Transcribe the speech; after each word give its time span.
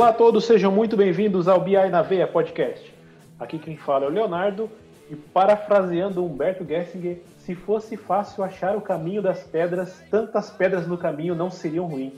Olá 0.00 0.08
a 0.08 0.12
todos, 0.14 0.46
sejam 0.46 0.72
muito 0.72 0.96
bem-vindos 0.96 1.46
ao 1.46 1.60
BI 1.60 1.74
na 1.90 2.00
Veia 2.00 2.26
Podcast. 2.26 2.90
Aqui 3.38 3.58
quem 3.58 3.76
fala 3.76 4.06
é 4.06 4.08
o 4.08 4.10
Leonardo 4.10 4.70
e 5.10 5.14
parafraseando 5.14 6.24
Humberto 6.24 6.64
Gessinger, 6.64 7.20
se 7.36 7.54
fosse 7.54 7.98
fácil 7.98 8.42
achar 8.42 8.74
o 8.78 8.80
caminho 8.80 9.20
das 9.20 9.42
pedras, 9.42 10.02
tantas 10.10 10.48
pedras 10.48 10.86
no 10.86 10.96
caminho 10.96 11.34
não 11.34 11.50
seriam 11.50 11.84
ruins. 11.84 12.14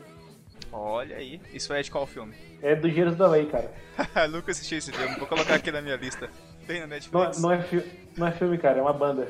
Olha 0.70 1.16
aí, 1.16 1.40
isso 1.52 1.72
é 1.72 1.82
de 1.82 1.90
qual 1.90 2.06
filme? 2.06 2.36
É 2.62 2.76
do 2.76 2.88
Geiros 2.88 3.16
da 3.16 3.26
Lei, 3.26 3.46
cara. 3.46 3.68
Nunca 4.30 4.52
assisti 4.52 4.76
esse 4.76 4.92
filme, 4.92 5.16
vou 5.16 5.26
colocar 5.26 5.56
aqui 5.56 5.72
na 5.72 5.82
minha 5.82 5.96
lista. 5.96 6.30
Tem 6.68 6.76
na 6.78 6.86
Não, 6.86 6.94
Netflix? 6.94 7.42
não, 7.42 7.50
é, 7.50 7.62
fi- 7.62 7.84
não 8.16 8.28
é 8.28 8.30
filme, 8.30 8.58
cara, 8.58 8.78
é 8.78 8.82
uma 8.82 8.92
banda. 8.92 9.26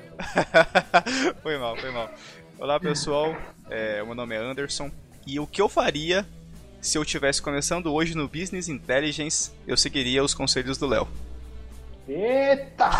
foi 1.42 1.56
mal, 1.56 1.74
foi 1.78 1.90
mal. 1.90 2.10
Olá 2.58 2.78
pessoal, 2.78 3.34
é, 3.70 4.02
meu 4.04 4.14
nome 4.14 4.34
é 4.34 4.38
Anderson 4.38 4.90
e 5.26 5.40
o 5.40 5.46
que 5.46 5.62
eu 5.62 5.70
faria 5.70 6.26
se 6.82 6.98
eu 6.98 7.02
estivesse 7.02 7.40
começando 7.40 7.94
hoje 7.94 8.16
no 8.16 8.26
Business 8.26 8.68
Intelligence, 8.68 9.52
eu 9.68 9.76
seguiria 9.76 10.22
os 10.22 10.34
conselhos 10.34 10.76
do 10.76 10.88
Léo. 10.88 11.06
Eita! 12.08 12.90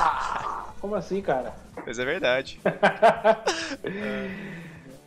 Como 0.81 0.95
assim, 0.95 1.21
cara? 1.21 1.53
Mas 1.85 1.99
é 1.99 2.05
verdade. 2.05 2.61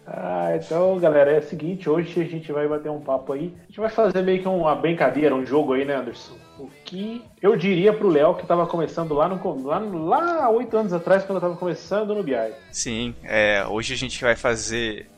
Ah, 0.08 0.52
então, 0.56 1.00
galera, 1.00 1.32
é 1.32 1.40
o 1.40 1.44
seguinte, 1.44 1.90
hoje 1.90 2.22
a 2.22 2.26
gente 2.26 2.52
vai 2.52 2.68
bater 2.68 2.92
um 2.92 3.02
papo 3.02 3.34
aí. 3.34 3.52
A 3.64 3.66
gente 3.66 3.80
vai 3.80 3.90
fazer 3.90 4.22
meio 4.22 4.40
que 4.40 4.48
uma 4.48 4.76
brincadeira, 4.76 5.34
um 5.34 5.44
jogo 5.44 5.74
aí, 5.74 5.84
né, 5.84 5.96
Anderson? 5.96 6.36
O 6.60 6.70
que 6.86 7.24
eu 7.42 7.56
diria 7.56 7.92
pro 7.92 8.08
Léo 8.08 8.36
que 8.36 8.46
tava 8.46 8.68
começando 8.68 9.16
lá 9.16 9.28
no 9.28 9.66
lá, 9.66 9.80
lá 9.80 10.50
oito 10.52 10.78
anos 10.78 10.94
atrás, 10.94 11.24
quando 11.24 11.38
eu 11.38 11.42
tava 11.42 11.56
começando 11.56 12.14
no 12.14 12.22
BI. 12.22 12.36
Sim, 12.72 13.16
é, 13.24 13.66
hoje 13.68 13.96
a 13.96 13.98
gente 13.98 14.24
vai 14.24 14.36
fazer. 14.36 15.10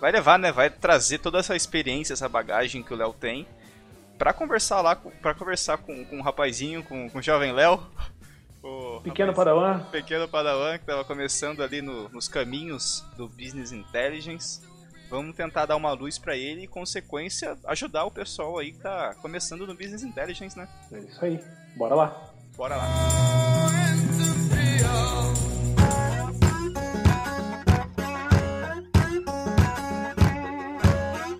Vai 0.00 0.10
levar, 0.12 0.38
né? 0.38 0.50
Vai 0.50 0.70
trazer 0.70 1.18
toda 1.18 1.38
essa 1.38 1.54
experiência, 1.54 2.12
essa 2.14 2.28
bagagem 2.28 2.82
que 2.82 2.92
o 2.92 2.96
Léo 2.96 3.12
tem 3.12 3.46
pra 4.18 4.32
conversar 4.32 4.80
lá, 4.80 4.96
para 4.96 5.34
conversar 5.34 5.78
com, 5.78 6.04
com 6.04 6.18
o 6.18 6.22
rapazinho, 6.22 6.82
com, 6.82 7.08
com 7.08 7.18
o 7.18 7.22
jovem 7.22 7.52
Léo. 7.52 7.80
o 8.62 9.00
Pequeno 9.02 9.32
rapaz- 9.32 9.48
Padawan. 9.48 9.78
pequeno 9.90 10.28
Padawan 10.28 10.76
que 10.78 10.84
estava 10.84 11.04
começando 11.04 11.62
ali 11.62 11.80
no- 11.82 12.08
nos 12.10 12.28
caminhos 12.28 13.04
do 13.16 13.28
Business 13.28 13.72
Intelligence. 13.72 14.60
Vamos 15.10 15.34
tentar 15.34 15.66
dar 15.66 15.74
uma 15.76 15.92
luz 15.92 16.18
para 16.18 16.36
ele 16.36 16.62
e, 16.64 16.66
consequência, 16.68 17.56
ajudar 17.66 18.04
o 18.04 18.10
pessoal 18.12 18.58
aí 18.58 18.70
que 18.72 18.78
tá 18.78 19.14
começando 19.20 19.66
no 19.66 19.74
Business 19.74 20.02
Intelligence, 20.04 20.56
né? 20.56 20.68
É 20.92 20.98
isso 21.00 21.24
aí. 21.24 21.40
Bora 21.76 21.94
lá. 21.96 22.30
Bora 22.56 22.76
lá. 22.76 22.86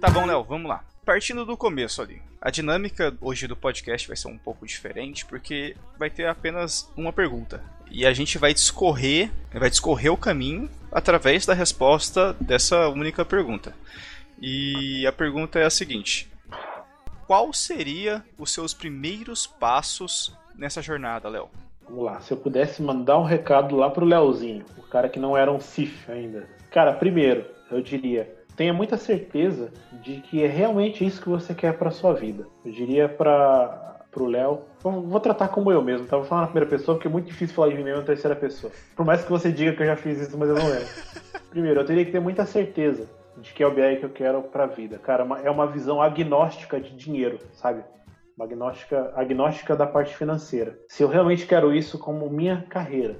Tá 0.01 0.09
bom, 0.09 0.25
Léo, 0.25 0.43
vamos 0.43 0.67
lá. 0.67 0.83
Partindo 1.05 1.45
do 1.45 1.59
começo 1.59 2.01
ali. 2.01 2.23
A 2.41 2.51
dinâmica 2.51 3.15
hoje 3.21 3.47
do 3.47 3.55
podcast 3.55 4.09
vai 4.09 4.17
ser 4.17 4.29
um 4.29 4.39
pouco 4.39 4.67
diferente 4.67 5.27
porque 5.27 5.77
vai 5.99 6.09
ter 6.09 6.27
apenas 6.27 6.91
uma 6.97 7.13
pergunta. 7.13 7.63
E 7.91 8.07
a 8.07 8.13
gente 8.15 8.39
vai 8.39 8.55
discorrer, 8.55 9.31
vai 9.53 9.69
discorrer 9.69 10.11
o 10.11 10.17
caminho 10.17 10.71
através 10.91 11.45
da 11.45 11.53
resposta 11.53 12.35
dessa 12.41 12.89
única 12.89 13.27
pergunta. 13.27 13.75
E 14.41 15.07
a 15.07 15.13
pergunta 15.13 15.59
é 15.59 15.67
a 15.67 15.71
seguinte: 15.71 16.33
Qual 17.27 17.53
seria 17.53 18.25
os 18.39 18.55
seus 18.55 18.73
primeiros 18.73 19.47
passos 19.47 20.35
nessa 20.55 20.81
jornada, 20.81 21.29
Léo? 21.29 21.51
Vamos 21.87 22.05
lá. 22.07 22.21
Se 22.21 22.33
eu 22.33 22.39
pudesse 22.39 22.81
mandar 22.81 23.19
um 23.19 23.25
recado 23.25 23.77
lá 23.77 23.91
pro 23.91 24.07
Leozinho, 24.07 24.65
o 24.79 24.83
cara 24.83 25.11
que 25.11 25.19
não 25.19 25.37
era 25.37 25.53
um 25.53 25.61
CIF 25.61 26.11
ainda. 26.11 26.49
Cara, 26.71 26.95
primeiro, 26.95 27.45
eu 27.71 27.83
diria, 27.83 28.40
tenha 28.57 28.73
muita 28.73 28.97
certeza 28.97 29.73
de 30.03 30.21
que 30.21 30.43
é 30.43 30.47
realmente 30.47 31.05
isso 31.05 31.21
que 31.23 31.29
você 31.29 31.55
quer 31.55 31.77
pra 31.79 31.91
sua 31.91 32.13
vida. 32.15 32.47
Eu 32.65 32.73
diria 32.73 33.09
para 33.09 33.89
pro 34.11 34.27
Léo, 34.27 34.63
vou, 34.83 35.21
tratar 35.21 35.49
como 35.49 35.71
eu 35.71 35.81
mesmo, 35.83 36.05
tá? 36.07 36.17
Vou 36.17 36.25
falar 36.27 36.41
na 36.41 36.47
primeira 36.49 36.69
pessoa, 36.69 36.97
porque 36.97 37.07
é 37.07 37.11
muito 37.11 37.27
difícil 37.27 37.55
falar 37.55 37.69
de 37.69 37.77
mim 37.77 37.85
mesmo 37.85 38.01
na 38.01 38.07
terceira 38.07 38.35
pessoa. 38.35 38.73
Por 38.97 39.07
mais 39.07 39.23
que 39.23 39.31
você 39.31 39.53
diga 39.53 39.73
que 39.73 39.83
eu 39.83 39.87
já 39.87 39.95
fiz 39.95 40.19
isso, 40.19 40.37
mas 40.37 40.49
eu 40.49 40.57
não 40.57 40.67
lembro. 40.67 40.89
Primeiro, 41.49 41.81
eu 41.81 41.85
teria 41.85 42.05
que 42.05 42.11
ter 42.11 42.19
muita 42.21 42.45
certeza 42.45 43.09
de 43.37 43.53
que 43.55 43.63
é 43.63 43.67
o 43.67 43.71
BI 43.73 43.97
que 43.99 44.05
eu 44.05 44.11
quero 44.11 44.43
pra 44.43 44.67
vida. 44.67 44.99
Cara, 44.99 45.23
uma- 45.23 45.41
é 45.41 45.49
uma 45.49 45.67
visão 45.69 46.03
agnóstica 46.03 46.81
de 46.81 46.91
dinheiro, 46.97 47.39
sabe? 47.53 47.85
Uma 48.37 48.47
agnóstica, 48.47 49.13
agnóstica 49.15 49.77
da 49.77 49.87
parte 49.87 50.17
financeira. 50.17 50.77
Se 50.89 51.05
eu 51.05 51.09
realmente 51.09 51.47
quero 51.47 51.73
isso 51.73 51.97
como 51.97 52.29
minha 52.29 52.65
carreira, 52.69 53.17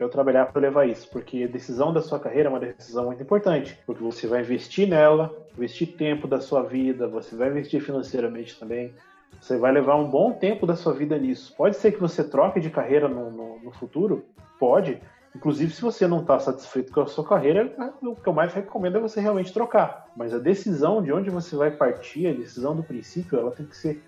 para 0.00 0.06
eu 0.06 0.10
trabalhar 0.10 0.46
para 0.46 0.62
levar 0.62 0.86
isso, 0.88 1.06
porque 1.10 1.44
a 1.44 1.46
decisão 1.46 1.92
da 1.92 2.00
sua 2.00 2.18
carreira 2.18 2.48
é 2.48 2.50
uma 2.50 2.58
decisão 2.58 3.04
muito 3.04 3.22
importante, 3.22 3.78
porque 3.84 4.02
você 4.02 4.26
vai 4.26 4.40
investir 4.40 4.88
nela, 4.88 5.30
investir 5.54 5.94
tempo 5.94 6.26
da 6.26 6.40
sua 6.40 6.62
vida, 6.62 7.06
você 7.06 7.36
vai 7.36 7.50
investir 7.50 7.82
financeiramente 7.82 8.58
também, 8.58 8.94
você 9.38 9.58
vai 9.58 9.70
levar 9.70 9.96
um 9.96 10.08
bom 10.08 10.32
tempo 10.32 10.66
da 10.66 10.74
sua 10.74 10.94
vida 10.94 11.18
nisso. 11.18 11.54
Pode 11.54 11.76
ser 11.76 11.92
que 11.92 12.00
você 12.00 12.24
troque 12.24 12.60
de 12.60 12.70
carreira 12.70 13.08
no, 13.08 13.30
no- 13.30 13.58
no 13.62 13.70
futuro, 13.72 14.24
pode. 14.58 14.98
Inclusive, 15.36 15.70
se 15.70 15.82
você 15.82 16.06
não 16.06 16.22
está 16.22 16.38
satisfeito 16.38 16.90
com 16.94 17.02
a 17.02 17.06
sua 17.06 17.24
carreira, 17.24 17.70
o 18.02 18.16
que 18.16 18.26
eu 18.26 18.32
mais 18.32 18.54
recomendo 18.54 18.96
é 18.96 19.00
você 19.00 19.20
realmente 19.20 19.52
trocar. 19.52 20.06
Mas 20.16 20.32
a 20.32 20.38
decisão 20.38 21.02
de 21.02 21.12
onde 21.12 21.28
você 21.28 21.54
vai 21.54 21.70
partir, 21.70 22.26
a 22.26 22.32
decisão 22.32 22.74
do 22.74 22.82
princípio, 22.82 23.38
ela 23.38 23.50
tem 23.50 23.66
que 23.66 23.76
ser 23.76 24.02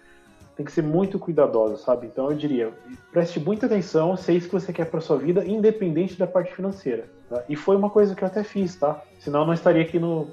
tem 0.56 0.66
que 0.66 0.72
ser 0.72 0.82
muito 0.82 1.18
cuidadosa, 1.18 1.76
sabe? 1.76 2.06
Então 2.06 2.30
eu 2.30 2.36
diria, 2.36 2.72
preste 3.10 3.40
muita 3.40 3.66
atenção 3.66 4.16
se 4.16 4.32
é 4.32 4.34
isso 4.34 4.48
que 4.48 4.54
você 4.54 4.72
quer 4.72 4.86
para 4.86 5.00
sua 5.00 5.16
vida, 5.16 5.44
independente 5.44 6.18
da 6.18 6.26
parte 6.26 6.54
financeira. 6.54 7.04
tá? 7.28 7.42
E 7.48 7.56
foi 7.56 7.76
uma 7.76 7.90
coisa 7.90 8.14
que 8.14 8.22
eu 8.22 8.28
até 8.28 8.44
fiz, 8.44 8.76
tá? 8.76 9.02
Senão 9.18 9.40
eu 9.40 9.46
não 9.46 9.54
estaria 9.54 9.82
aqui 9.82 9.98
no, 9.98 10.28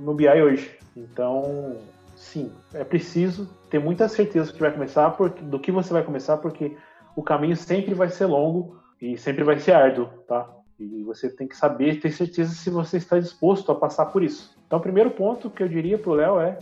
no 0.00 0.14
BI 0.14 0.28
hoje. 0.28 0.78
Então, 0.96 1.76
sim, 2.14 2.50
é 2.74 2.84
preciso 2.84 3.48
ter 3.70 3.78
muita 3.78 4.08
certeza 4.08 4.50
do 4.50 4.54
que 4.54 4.60
vai 4.60 4.72
começar, 4.72 5.10
porque, 5.10 5.42
do 5.42 5.58
que 5.58 5.72
você 5.72 5.92
vai 5.92 6.02
começar, 6.02 6.36
porque 6.38 6.76
o 7.14 7.22
caminho 7.22 7.56
sempre 7.56 7.94
vai 7.94 8.08
ser 8.08 8.26
longo 8.26 8.78
e 9.00 9.16
sempre 9.16 9.42
vai 9.42 9.58
ser 9.58 9.72
árduo, 9.72 10.08
tá? 10.26 10.48
E 10.78 11.02
você 11.02 11.30
tem 11.30 11.48
que 11.48 11.56
saber, 11.56 12.00
ter 12.00 12.12
certeza 12.12 12.54
se 12.54 12.68
você 12.68 12.98
está 12.98 13.18
disposto 13.18 13.72
a 13.72 13.74
passar 13.74 14.06
por 14.06 14.22
isso. 14.22 14.54
Então, 14.66 14.78
o 14.78 14.82
primeiro 14.82 15.10
ponto 15.10 15.48
que 15.48 15.62
eu 15.62 15.68
diria 15.68 15.96
pro 15.96 16.12
Léo 16.12 16.38
é 16.38 16.58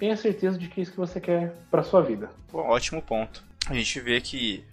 tenha 0.00 0.16
certeza 0.16 0.58
de 0.58 0.66
que 0.66 0.80
é 0.80 0.82
isso 0.82 0.90
que 0.92 0.98
você 0.98 1.20
quer 1.20 1.54
para 1.70 1.82
sua 1.84 2.00
vida. 2.02 2.30
Bom, 2.50 2.60
ótimo 2.66 3.00
ponto. 3.02 3.44
A 3.68 3.74
gente 3.74 4.00
vê 4.00 4.20
que 4.20 4.64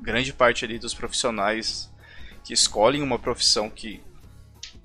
grande 0.00 0.32
parte 0.32 0.64
ali 0.64 0.78
dos 0.78 0.94
profissionais 0.94 1.90
que 2.44 2.54
escolhem 2.54 3.02
uma 3.02 3.18
profissão 3.18 3.68
que, 3.68 4.00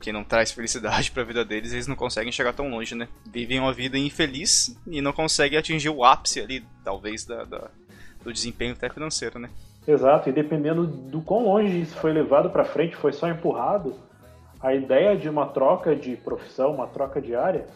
que 0.01 0.11
não 0.11 0.23
traz 0.23 0.51
felicidade 0.51 1.09
para 1.13 1.21
a 1.21 1.25
vida 1.25 1.45
deles, 1.45 1.71
eles 1.71 1.87
não 1.87 1.95
conseguem 1.95 2.31
chegar 2.31 2.51
tão 2.53 2.69
longe, 2.69 2.95
né? 2.95 3.07
Vivem 3.31 3.59
uma 3.59 3.71
vida 3.71 3.97
infeliz 3.97 4.75
e 4.87 4.99
não 4.99 5.13
conseguem 5.13 5.57
atingir 5.57 5.89
o 5.89 6.03
ápice 6.03 6.41
ali, 6.41 6.65
talvez, 6.83 7.23
da, 7.23 7.45
da- 7.45 7.69
do 8.23 8.33
desempenho 8.33 8.73
até 8.73 8.89
financeiro, 8.89 9.37
né? 9.37 9.49
Exato, 9.87 10.29
e 10.29 10.31
dependendo 10.31 10.87
do 10.87 11.21
quão 11.21 11.43
longe 11.43 11.81
isso 11.81 11.95
foi 11.97 12.11
levado 12.13 12.49
para 12.49 12.63
frente, 12.65 12.95
foi 12.95 13.11
só 13.13 13.27
empurrado, 13.29 13.95
a 14.61 14.73
ideia 14.73 15.15
de 15.15 15.27
uma 15.29 15.45
troca 15.47 15.93
de 15.93 16.15
profissão, 16.15 16.73
uma 16.73 16.87
troca 16.87 17.21
de 17.21 17.35
área, 17.35 17.67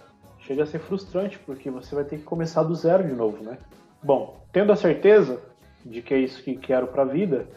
chega 0.47 0.63
a 0.63 0.65
ser 0.65 0.79
frustrante, 0.79 1.37
porque 1.39 1.69
você 1.69 1.93
vai 1.93 2.05
ter 2.05 2.17
que 2.17 2.23
começar 2.23 2.63
do 2.63 2.73
zero 2.73 3.03
de 3.03 3.13
novo, 3.13 3.43
né? 3.43 3.57
Bom, 4.01 4.41
tendo 4.53 4.71
a 4.71 4.75
certeza 4.75 5.41
de 5.85 6.01
que 6.01 6.13
é 6.13 6.19
isso 6.19 6.41
que 6.41 6.55
quero 6.55 6.87
para 6.87 7.01
a 7.01 7.05
vida, 7.05 7.47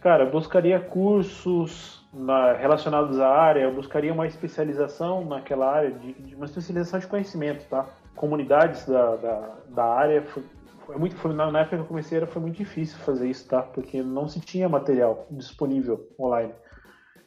cara, 0.00 0.24
eu 0.24 0.30
buscaria 0.30 0.80
cursos 0.80 2.04
na- 2.12 2.52
relacionados 2.54 3.20
à 3.20 3.28
área, 3.28 3.60
eu 3.60 3.72
buscaria 3.72 4.12
uma 4.12 4.26
especialização 4.26 5.24
naquela 5.24 5.70
área, 5.70 5.92
de, 5.92 6.14
de 6.14 6.34
uma 6.34 6.46
especialização 6.46 6.98
de 6.98 7.06
conhecimento, 7.06 7.64
tá? 7.68 7.86
Comunidades 8.16 8.86
da, 8.86 9.14
da, 9.16 9.54
da 9.68 9.84
área, 9.84 10.22
foi, 10.22 10.42
foi 10.84 10.96
muito, 10.96 11.14
foi, 11.14 11.32
na, 11.32 11.60
época 11.60 11.76
que 11.76 11.82
eu 11.82 11.86
comecei 11.86 12.18
era, 12.18 12.26
foi 12.26 12.42
muito 12.42 12.56
difícil 12.56 12.98
fazer 12.98 13.28
isso, 13.28 13.46
tá? 13.46 13.62
Porque 13.62 14.02
não 14.02 14.26
se 14.26 14.40
tinha 14.40 14.68
material 14.68 15.26
disponível 15.30 16.08
online. 16.18 16.52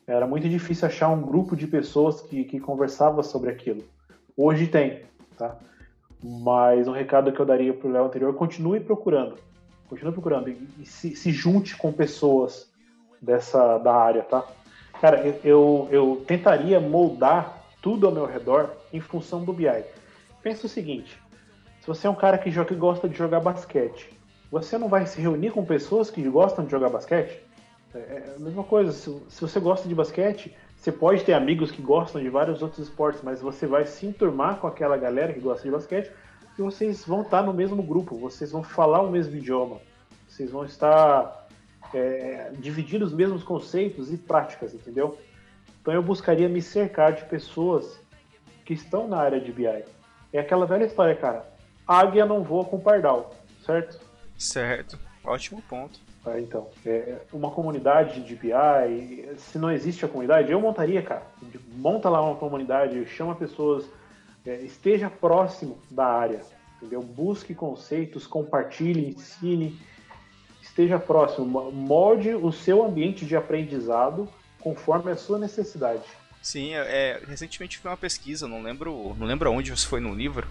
Era 0.05 0.27
muito 0.27 0.49
difícil 0.49 0.87
achar 0.87 1.07
um 1.07 1.21
grupo 1.21 1.55
de 1.55 1.67
pessoas 1.67 2.19
que, 2.19 2.43
que 2.43 2.59
conversava 2.59 3.23
sobre 3.23 3.51
aquilo. 3.51 3.83
Hoje 4.41 4.67
tem, 4.67 5.01
tá? 5.37 5.57
Mas 6.23 6.87
um 6.87 6.93
recado 6.93 7.29
que 7.33 7.41
eu 7.41 7.45
daria 7.45 7.73
pro 7.73 7.91
Léo 7.91 8.05
anterior, 8.05 8.33
continue 8.33 8.79
procurando. 8.79 9.35
Continue 9.89 10.13
procurando 10.13 10.47
e, 10.47 10.65
e 10.79 10.85
se, 10.85 11.13
se 11.13 11.29
junte 11.29 11.75
com 11.75 11.91
pessoas 11.91 12.71
dessa 13.21 13.77
da 13.79 13.93
área, 13.93 14.23
tá? 14.23 14.45
Cara, 15.01 15.27
eu, 15.27 15.41
eu, 15.43 15.87
eu 15.91 16.23
tentaria 16.25 16.79
moldar 16.79 17.65
tudo 17.81 18.07
ao 18.07 18.13
meu 18.13 18.25
redor 18.25 18.69
em 18.93 19.01
função 19.01 19.43
do 19.43 19.51
BI. 19.51 19.83
Pensa 20.41 20.67
o 20.67 20.69
seguinte, 20.69 21.21
se 21.81 21.87
você 21.87 22.07
é 22.07 22.09
um 22.09 22.15
cara 22.15 22.37
que, 22.37 22.49
joga, 22.49 22.69
que 22.69 22.75
gosta 22.75 23.09
de 23.09 23.17
jogar 23.17 23.41
basquete, 23.41 24.09
você 24.49 24.77
não 24.77 24.87
vai 24.87 25.05
se 25.05 25.19
reunir 25.19 25.51
com 25.51 25.65
pessoas 25.65 26.09
que 26.09 26.23
gostam 26.29 26.63
de 26.63 26.71
jogar 26.71 26.87
basquete? 26.87 27.43
É 27.93 27.97
é 27.97 28.35
a 28.37 28.39
mesma 28.39 28.63
coisa, 28.63 28.93
se, 28.93 29.13
se 29.27 29.41
você 29.41 29.59
gosta 29.59 29.85
de 29.85 29.93
basquete, 29.93 30.55
você 30.79 30.93
pode 30.93 31.25
ter 31.25 31.33
amigos 31.33 31.71
que 31.71 31.81
gostam 31.81 32.21
de 32.21 32.29
vários 32.29 32.61
outros 32.61 32.87
esportes, 32.87 33.21
mas 33.21 33.41
você 33.41 33.67
vai 33.67 33.85
se 33.85 34.05
enturmar 34.05 34.59
com 34.59 34.67
aquela 34.67 34.95
galera 34.95 35.33
que 35.33 35.39
gosta 35.41 35.63
de 35.63 35.71
basquete 35.71 36.09
e 36.57 36.61
vocês 36.61 37.03
vão 37.05 37.21
estar 37.21 37.43
no 37.43 37.53
mesmo 37.53 37.83
grupo, 37.83 38.17
vocês 38.17 38.53
vão 38.53 38.63
falar 38.63 39.01
o 39.01 39.11
mesmo 39.11 39.35
idioma, 39.35 39.81
vocês 40.25 40.51
vão 40.51 40.63
estar 40.63 41.47
é, 41.93 42.53
dividindo 42.57 43.03
os 43.03 43.11
mesmos 43.11 43.43
conceitos 43.43 44.11
e 44.11 44.17
práticas, 44.17 44.73
entendeu? 44.73 45.17
Então 45.81 45.93
eu 45.93 46.01
buscaria 46.01 46.47
me 46.47 46.61
cercar 46.61 47.11
de 47.11 47.25
pessoas 47.25 47.99
que 48.63 48.73
estão 48.73 49.05
na 49.05 49.17
área 49.17 49.41
de 49.41 49.51
BI. 49.51 49.83
É 50.31 50.39
aquela 50.39 50.65
velha 50.65 50.85
história, 50.85 51.15
cara. 51.15 51.45
Águia 51.85 52.25
não 52.25 52.41
voa 52.41 52.63
com 52.63 52.79
pardal, 52.79 53.35
certo? 53.65 53.99
Certo, 54.37 54.97
ótimo 55.25 55.61
ponto. 55.63 55.99
Ah, 56.25 56.39
então, 56.39 56.67
é, 56.85 57.19
uma 57.31 57.49
comunidade 57.49 58.21
de 58.21 58.35
BI, 58.35 59.37
se 59.37 59.57
não 59.57 59.71
existe 59.71 60.03
a 60.03 60.07
comunidade, 60.07 60.51
eu 60.51 60.59
montaria, 60.59 61.01
cara. 61.01 61.23
Monta 61.75 62.09
lá 62.09 62.21
uma 62.21 62.35
comunidade, 62.35 63.05
chama 63.05 63.35
pessoas, 63.35 63.85
é, 64.45 64.55
esteja 64.57 65.09
próximo 65.09 65.79
da 65.89 66.05
área, 66.05 66.41
entendeu? 66.77 67.01
Busque 67.01 67.55
conceitos, 67.55 68.27
compartilhe, 68.27 69.09
ensine, 69.09 69.79
esteja 70.61 70.99
próximo, 70.99 71.71
molde 71.71 72.35
o 72.35 72.51
seu 72.51 72.83
ambiente 72.83 73.25
de 73.25 73.35
aprendizado 73.35 74.27
conforme 74.59 75.11
a 75.11 75.15
sua 75.15 75.39
necessidade. 75.39 76.03
Sim, 76.41 76.73
é, 76.73 76.79
é 76.79 77.21
recentemente 77.27 77.77
foi 77.77 77.91
uma 77.91 77.97
pesquisa, 77.97 78.47
não 78.47 78.61
lembro, 78.61 79.15
não 79.17 79.25
lembro 79.25 79.51
onde 79.51 79.71
você 79.71 79.87
foi 79.87 80.01
no 80.01 80.13
livro, 80.13 80.47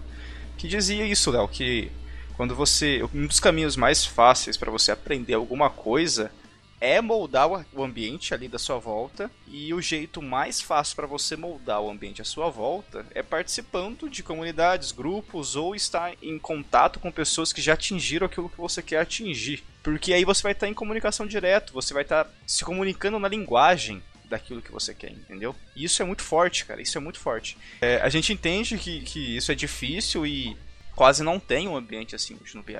que 0.57 0.67
dizia 0.67 1.05
isso, 1.05 1.31
Léo, 1.31 1.47
que 1.47 1.91
quando 2.39 2.55
você. 2.55 3.03
Um 3.13 3.27
dos 3.27 3.37
caminhos 3.37 3.75
mais 3.75 4.05
fáceis 4.05 4.55
para 4.55 4.71
você 4.71 4.93
aprender 4.93 5.33
alguma 5.33 5.69
coisa 5.69 6.31
é 6.79 7.01
moldar 7.01 7.49
o 7.49 7.83
ambiente 7.83 8.33
ali 8.33 8.47
da 8.47 8.57
sua 8.57 8.79
volta 8.79 9.29
e 9.45 9.73
o 9.73 9.81
jeito 9.81 10.21
mais 10.21 10.61
fácil 10.61 10.95
para 10.95 11.05
você 11.05 11.35
moldar 11.35 11.81
o 11.81 11.89
ambiente 11.89 12.21
à 12.21 12.23
sua 12.23 12.49
volta 12.49 13.05
é 13.13 13.21
participando 13.21 14.09
de 14.09 14.23
comunidades, 14.23 14.93
grupos 14.93 15.57
ou 15.57 15.75
estar 15.75 16.13
em 16.23 16.39
contato 16.39 16.97
com 16.97 17.11
pessoas 17.11 17.51
que 17.51 17.61
já 17.61 17.73
atingiram 17.73 18.27
aquilo 18.27 18.47
que 18.47 18.55
você 18.55 18.81
quer 18.81 19.01
atingir. 19.01 19.61
Porque 19.83 20.13
aí 20.13 20.23
você 20.23 20.41
vai 20.41 20.53
estar 20.53 20.69
em 20.69 20.73
comunicação 20.73 21.27
direto, 21.27 21.73
você 21.73 21.93
vai 21.93 22.03
estar 22.03 22.25
se 22.47 22.63
comunicando 22.63 23.19
na 23.19 23.27
linguagem 23.27 24.01
daquilo 24.23 24.61
que 24.61 24.71
você 24.71 24.93
quer, 24.93 25.11
entendeu? 25.11 25.53
E 25.75 25.83
isso 25.83 26.01
é 26.01 26.05
muito 26.05 26.23
forte, 26.23 26.63
cara, 26.63 26.81
isso 26.81 26.97
é 26.97 27.01
muito 27.01 27.19
forte. 27.19 27.57
É, 27.81 27.97
a 27.97 28.07
gente 28.07 28.31
entende 28.31 28.77
que, 28.77 29.01
que 29.01 29.35
isso 29.35 29.51
é 29.51 29.55
difícil 29.55 30.25
e 30.25 30.55
quase 30.99 31.23
não 31.23 31.39
tem 31.39 31.65
um 31.65 31.77
ambiente 31.77 32.13
assim 32.13 32.37
no 32.53 32.61
BI. 32.61 32.75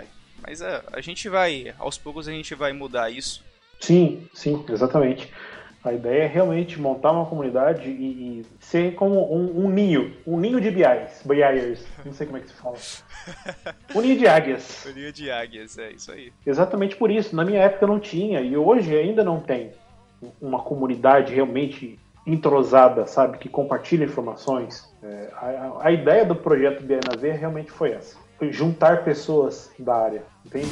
Mas 0.45 0.61
a, 0.61 0.83
a 0.91 0.99
gente 0.99 1.29
vai, 1.29 1.73
aos 1.79 1.97
poucos 1.97 2.27
a 2.27 2.31
gente 2.33 2.53
vai 2.53 2.73
mudar 2.73 3.09
isso. 3.09 3.41
Sim, 3.79 4.27
sim, 4.33 4.65
exatamente. 4.67 5.31
A 5.81 5.93
ideia 5.93 6.23
é 6.23 6.27
realmente 6.27 6.77
montar 6.81 7.13
uma 7.13 7.25
comunidade 7.25 7.89
e, 7.89 8.41
e 8.41 8.45
ser 8.59 8.93
como 8.95 9.33
um, 9.33 9.63
um, 9.63 9.69
ninho, 9.69 10.13
um 10.27 10.37
ninho 10.37 10.59
de 10.59 10.69
BIs, 10.69 11.23
BIers, 11.23 11.87
não 12.03 12.11
sei 12.11 12.27
como 12.27 12.39
é 12.39 12.41
que 12.41 12.49
se 12.49 12.55
fala. 12.55 12.75
Um 13.95 14.01
ninho 14.01 14.17
de 14.17 14.27
águias. 14.27 14.85
Um 14.85 14.93
ninho 14.93 15.13
de 15.13 15.31
águias, 15.31 15.77
é 15.77 15.91
isso 15.91 16.11
aí. 16.11 16.33
Exatamente 16.45 16.97
por 16.97 17.09
isso. 17.09 17.33
Na 17.33 17.45
minha 17.45 17.61
época 17.61 17.87
não 17.87 18.01
tinha 18.01 18.41
e 18.41 18.57
hoje 18.57 18.97
ainda 18.97 19.23
não 19.23 19.39
tem 19.39 19.71
uma 20.41 20.61
comunidade 20.61 21.33
realmente 21.33 21.97
entrosada, 22.25 23.05
sabe, 23.05 23.37
que 23.37 23.49
compartilha 23.49 24.05
informações. 24.05 24.89
É, 25.01 25.29
a, 25.33 25.87
a, 25.87 25.91
ideia 25.91 26.25
do 26.25 26.35
projeto 26.35 26.83
BNAV 26.83 27.37
realmente 27.37 27.71
foi 27.71 27.91
essa: 27.91 28.17
foi 28.37 28.51
juntar 28.51 29.03
pessoas 29.03 29.71
da 29.79 29.95
área, 29.95 30.23
entende? 30.45 30.69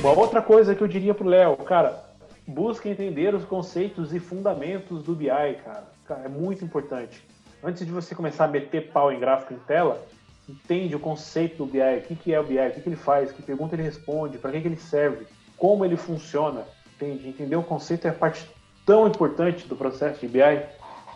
Uma 0.00 0.12
outra 0.12 0.40
coisa 0.40 0.74
que 0.74 0.82
eu 0.82 0.88
diria 0.88 1.14
pro 1.14 1.28
Léo, 1.28 1.56
cara, 1.58 2.04
busque 2.46 2.88
entender 2.88 3.34
os 3.34 3.44
conceitos 3.44 4.14
e 4.14 4.20
fundamentos 4.20 5.02
do 5.02 5.14
BI, 5.14 5.28
cara. 5.28 5.84
cara. 6.06 6.22
É 6.24 6.28
muito 6.28 6.64
importante. 6.64 7.22
Antes 7.62 7.84
de 7.84 7.92
você 7.92 8.14
começar 8.14 8.44
a 8.44 8.48
meter 8.48 8.92
pau 8.92 9.10
em 9.12 9.18
gráfico 9.18 9.54
em 9.54 9.58
tela, 9.58 10.00
entende 10.48 10.94
o 10.94 11.00
conceito 11.00 11.64
do 11.64 11.66
BI, 11.66 11.98
o 11.98 12.02
que, 12.02 12.14
que 12.14 12.32
é 12.32 12.40
o 12.40 12.44
BI, 12.44 12.58
o 12.58 12.70
que, 12.70 12.80
que 12.80 12.88
ele 12.88 12.96
faz, 12.96 13.32
que 13.32 13.42
pergunta 13.42 13.74
ele 13.74 13.82
responde, 13.82 14.38
para 14.38 14.52
que, 14.52 14.60
que 14.60 14.68
ele 14.68 14.76
serve, 14.76 15.26
como 15.56 15.84
ele 15.84 15.96
funciona. 15.96 16.62
Entende? 16.96 17.28
Entender 17.28 17.56
o 17.56 17.62
conceito 17.62 18.06
é 18.06 18.10
a 18.10 18.14
parte 18.14 18.48
tão 18.84 19.06
importante 19.06 19.66
do 19.66 19.76
processo 19.76 20.20
de 20.20 20.28
BI, 20.28 20.62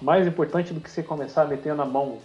mais 0.00 0.26
importante 0.26 0.72
do 0.72 0.80
que 0.80 0.90
você 0.90 1.02
começar 1.02 1.46
metendo 1.46 1.82
a 1.82 1.86
mão 1.86 2.18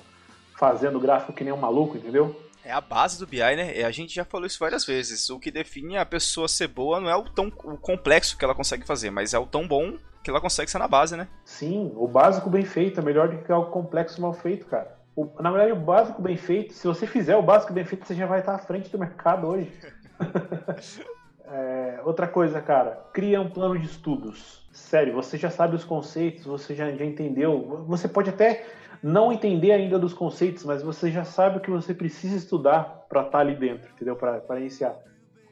fazendo 0.57 0.99
gráfico 0.99 1.33
que 1.33 1.43
nem 1.43 1.53
um 1.53 1.57
maluco, 1.57 1.97
entendeu? 1.97 2.39
É 2.63 2.71
a 2.71 2.81
base 2.81 3.19
do 3.19 3.27
BI, 3.27 3.37
né? 3.37 3.83
A 3.83 3.91
gente 3.91 4.15
já 4.15 4.25
falou 4.25 4.47
isso 4.47 4.59
várias 4.59 4.83
vezes. 4.85 5.29
O 5.29 5.39
que 5.39 5.51
define 5.51 5.97
a 5.97 6.05
pessoa 6.05 6.47
ser 6.47 6.67
boa 6.67 6.99
não 6.99 7.09
é 7.09 7.15
o 7.15 7.23
tão 7.23 7.47
o 7.63 7.77
complexo 7.77 8.37
que 8.37 8.43
ela 8.43 8.55
consegue 8.55 8.85
fazer, 8.85 9.11
mas 9.11 9.33
é 9.33 9.39
o 9.39 9.45
tão 9.45 9.67
bom 9.67 9.95
que 10.23 10.31
ela 10.31 10.41
consegue 10.41 10.71
ser 10.71 10.79
na 10.79 10.87
base, 10.87 11.15
né? 11.15 11.27
Sim, 11.43 11.93
o 11.95 12.07
básico 12.07 12.49
bem 12.49 12.65
feito 12.65 12.99
é 12.99 13.03
melhor 13.03 13.29
do 13.29 13.37
que 13.43 13.51
algo 13.51 13.69
complexo 13.69 14.19
mal 14.19 14.33
feito, 14.33 14.65
cara. 14.65 14.97
O, 15.15 15.29
na 15.39 15.51
verdade, 15.51 15.73
o 15.73 15.75
básico 15.75 16.21
bem 16.21 16.35
feito, 16.35 16.73
se 16.73 16.87
você 16.87 17.05
fizer 17.05 17.35
o 17.35 17.43
básico 17.43 17.71
bem 17.71 17.85
feito, 17.85 18.07
você 18.07 18.15
já 18.15 18.25
vai 18.25 18.39
estar 18.39 18.55
à 18.55 18.59
frente 18.59 18.89
do 18.89 18.97
mercado 18.97 19.47
hoje. 19.47 19.71
É, 21.47 21.99
outra 22.03 22.27
coisa, 22.27 22.61
cara, 22.61 23.05
cria 23.13 23.39
um 23.39 23.49
plano 23.49 23.77
de 23.77 23.85
estudos. 23.85 24.67
Sério, 24.71 25.13
você 25.13 25.37
já 25.37 25.49
sabe 25.49 25.75
os 25.75 25.83
conceitos, 25.83 26.45
você 26.45 26.73
já, 26.73 26.91
já 26.91 27.05
entendeu. 27.05 27.83
Você 27.87 28.07
pode 28.07 28.29
até 28.29 28.65
não 29.01 29.31
entender 29.31 29.71
ainda 29.71 29.99
dos 29.99 30.13
conceitos, 30.13 30.63
mas 30.63 30.81
você 30.81 31.11
já 31.11 31.23
sabe 31.23 31.57
o 31.57 31.61
que 31.61 31.69
você 31.69 31.93
precisa 31.93 32.35
estudar 32.35 33.05
para 33.07 33.21
estar 33.21 33.31
tá 33.31 33.39
ali 33.39 33.55
dentro, 33.55 33.91
entendeu? 33.91 34.15
Para 34.15 34.59
iniciar. 34.59 34.95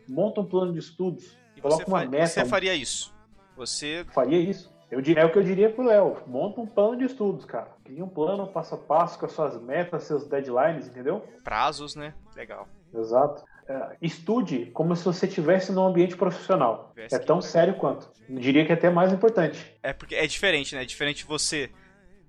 Monta 0.09 0.41
um 0.41 0.45
plano 0.45 0.73
de 0.73 0.79
estudos. 0.79 1.37
E 1.55 1.61
coloca 1.61 1.87
uma 1.87 2.05
meta. 2.05 2.27
Você 2.27 2.45
faria 2.45 2.73
isso? 2.73 3.13
Você 3.55 4.05
faria 4.11 4.39
isso? 4.39 4.73
Eu 4.89 5.01
diria, 5.01 5.23
é 5.23 5.25
o 5.25 5.31
que 5.31 5.39
eu 5.39 5.43
diria 5.43 5.71
pro 5.71 5.85
Léo. 5.85 6.17
Monta 6.27 6.61
um 6.61 6.67
plano 6.67 6.97
de 6.97 7.05
estudos, 7.05 7.45
cara. 7.45 7.67
Cria 7.83 8.03
um 8.03 8.09
plano 8.09 8.47
passo 8.47 8.75
a 8.75 8.77
passo 8.77 9.17
com 9.17 9.25
as 9.25 9.31
suas 9.31 9.59
metas, 9.61 10.03
seus 10.03 10.27
deadlines, 10.27 10.87
entendeu? 10.87 11.23
Prazos, 11.43 11.95
né? 11.95 12.13
Legal. 12.35 12.67
Exato. 12.93 13.43
É, 13.67 13.97
estude 14.01 14.65
como 14.73 14.95
se 14.95 15.05
você 15.05 15.25
estivesse 15.25 15.71
num 15.71 15.85
ambiente 15.85 16.15
profissional. 16.15 16.93
é 16.97 17.19
tão 17.19 17.41
sério 17.41 17.75
quanto. 17.75 18.11
Eu 18.29 18.39
diria 18.39 18.65
que 18.65 18.71
é 18.71 18.75
até 18.75 18.89
mais 18.89 19.13
importante. 19.13 19.73
É 19.81 19.93
porque 19.93 20.15
é 20.15 20.27
diferente, 20.27 20.75
né? 20.75 20.83
É 20.83 20.85
diferente 20.85 21.25
você 21.25 21.69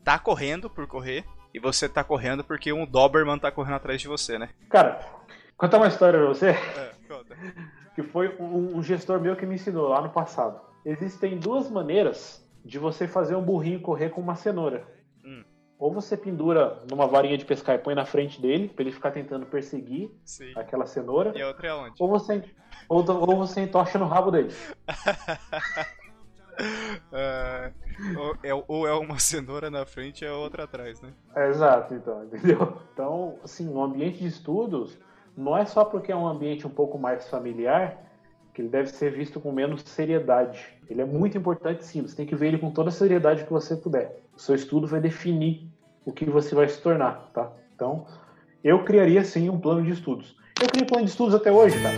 tá 0.03 0.19
correndo 0.19 0.69
por 0.71 0.87
correr 0.87 1.25
e 1.53 1.59
você 1.59 1.89
tá 1.89 2.05
correndo 2.05 2.45
porque 2.45 2.73
um 2.73 2.87
Doberman 2.87 3.39
tá 3.39 3.51
correndo 3.51 3.77
atrás 3.77 4.01
de 4.01 4.09
você, 4.09 4.39
né? 4.39 4.51
Cara, 4.69 5.01
contar 5.57 5.79
uma 5.79 5.89
história 5.89 6.19
pra 6.19 6.29
você. 6.29 6.49
É, 6.51 6.91
conta. 7.09 7.37
que 7.95 8.03
foi 8.03 8.37
um, 8.39 8.77
um 8.77 8.83
gestor 8.83 9.21
meu 9.21 9.37
que 9.37 9.47
me 9.47 9.55
ensinou 9.55 9.89
lá 9.89 10.01
no 10.03 10.11
passado. 10.11 10.61
Existem 10.85 11.39
duas 11.39 11.71
maneiras 11.71 12.45
de 12.65 12.79
você 12.79 13.07
fazer 13.07 13.37
um 13.37 13.43
burrinho 13.43 13.81
correr 13.81 14.11
com 14.11 14.21
uma 14.21 14.35
cenoura. 14.35 14.87
Ou 15.85 15.93
você 15.93 16.17
pendura 16.17 16.83
numa 16.91 17.07
varinha 17.07 17.37
de 17.37 17.45
pescar 17.45 17.75
e 17.75 17.79
põe 17.79 17.95
na 17.95 18.07
frente 18.07 18.41
dele, 18.41 18.71
pra 18.71 18.83
ele 18.83 18.91
ficar 18.91 19.11
tentando 19.11 19.45
perseguir 19.45 20.11
Sim. 20.25 20.51
aquela 20.57 20.87
cenoura. 20.87 21.35
E 21.37 21.43
a 21.43 21.47
outra 21.47 21.69
é 21.69 21.75
onde? 21.75 21.95
Ou 21.99 22.09
você, 22.09 22.43
ou, 22.89 23.05
ou 23.07 23.37
você 23.37 23.61
entocha 23.61 23.99
no 23.99 24.07
rabo 24.07 24.31
dele. 24.31 24.51
uh, 27.12 27.71
ou, 28.19 28.37
é, 28.43 28.64
ou, 28.67 28.88
é, 28.88 28.95
uma 28.95 29.19
cenoura 29.19 29.71
na 29.71 29.85
frente 29.85 30.25
e 30.25 30.26
a 30.26 30.35
outra 30.35 30.64
atrás, 30.64 31.03
né? 31.03 31.12
É, 31.37 31.50
exato, 31.50 31.93
então, 31.93 32.25
entendeu? 32.33 32.81
Então, 32.95 33.38
assim, 33.45 33.67
no 33.67 33.83
ambiente 33.83 34.21
de 34.21 34.29
estudos, 34.29 34.97
não 35.37 35.55
é 35.55 35.67
só 35.67 35.85
porque 35.85 36.11
é 36.11 36.17
um 36.17 36.26
ambiente 36.26 36.67
um 36.67 36.71
pouco 36.71 36.99
mais 36.99 37.29
familiar 37.29 38.03
que 38.55 38.62
ele 38.62 38.71
deve 38.71 38.88
ser 38.88 39.12
visto 39.12 39.38
com 39.38 39.53
menos 39.53 39.83
seriedade. 39.83 40.64
Ele 40.88 41.03
é 41.03 41.05
muito 41.05 41.37
importante, 41.37 41.85
sim. 41.85 42.00
Você 42.00 42.17
tem 42.17 42.25
que 42.25 42.37
ver 42.37 42.47
ele 42.47 42.59
com 42.59 42.71
toda 42.71 42.88
a 42.88 42.93
seriedade 42.93 43.45
que 43.45 43.53
você 43.53 43.76
puder. 43.76 44.23
O 44.35 44.41
seu 44.41 44.55
estudo 44.55 44.87
vai 44.87 45.00
definir 45.00 45.74
o 46.04 46.12
que 46.12 46.25
você 46.25 46.54
vai 46.54 46.68
se 46.68 46.80
tornar, 46.80 47.30
tá? 47.32 47.50
Então, 47.75 48.06
eu 48.62 48.84
criaria 48.84 49.25
sim 49.25 49.49
um 49.49 49.58
plano 49.58 49.82
de 49.82 49.90
estudos. 49.90 50.37
Eu 50.61 50.68
criei 50.68 50.87
plano 50.87 51.04
de 51.04 51.11
estudos 51.11 51.34
até 51.34 51.50
hoje, 51.50 51.80
cara. 51.82 51.96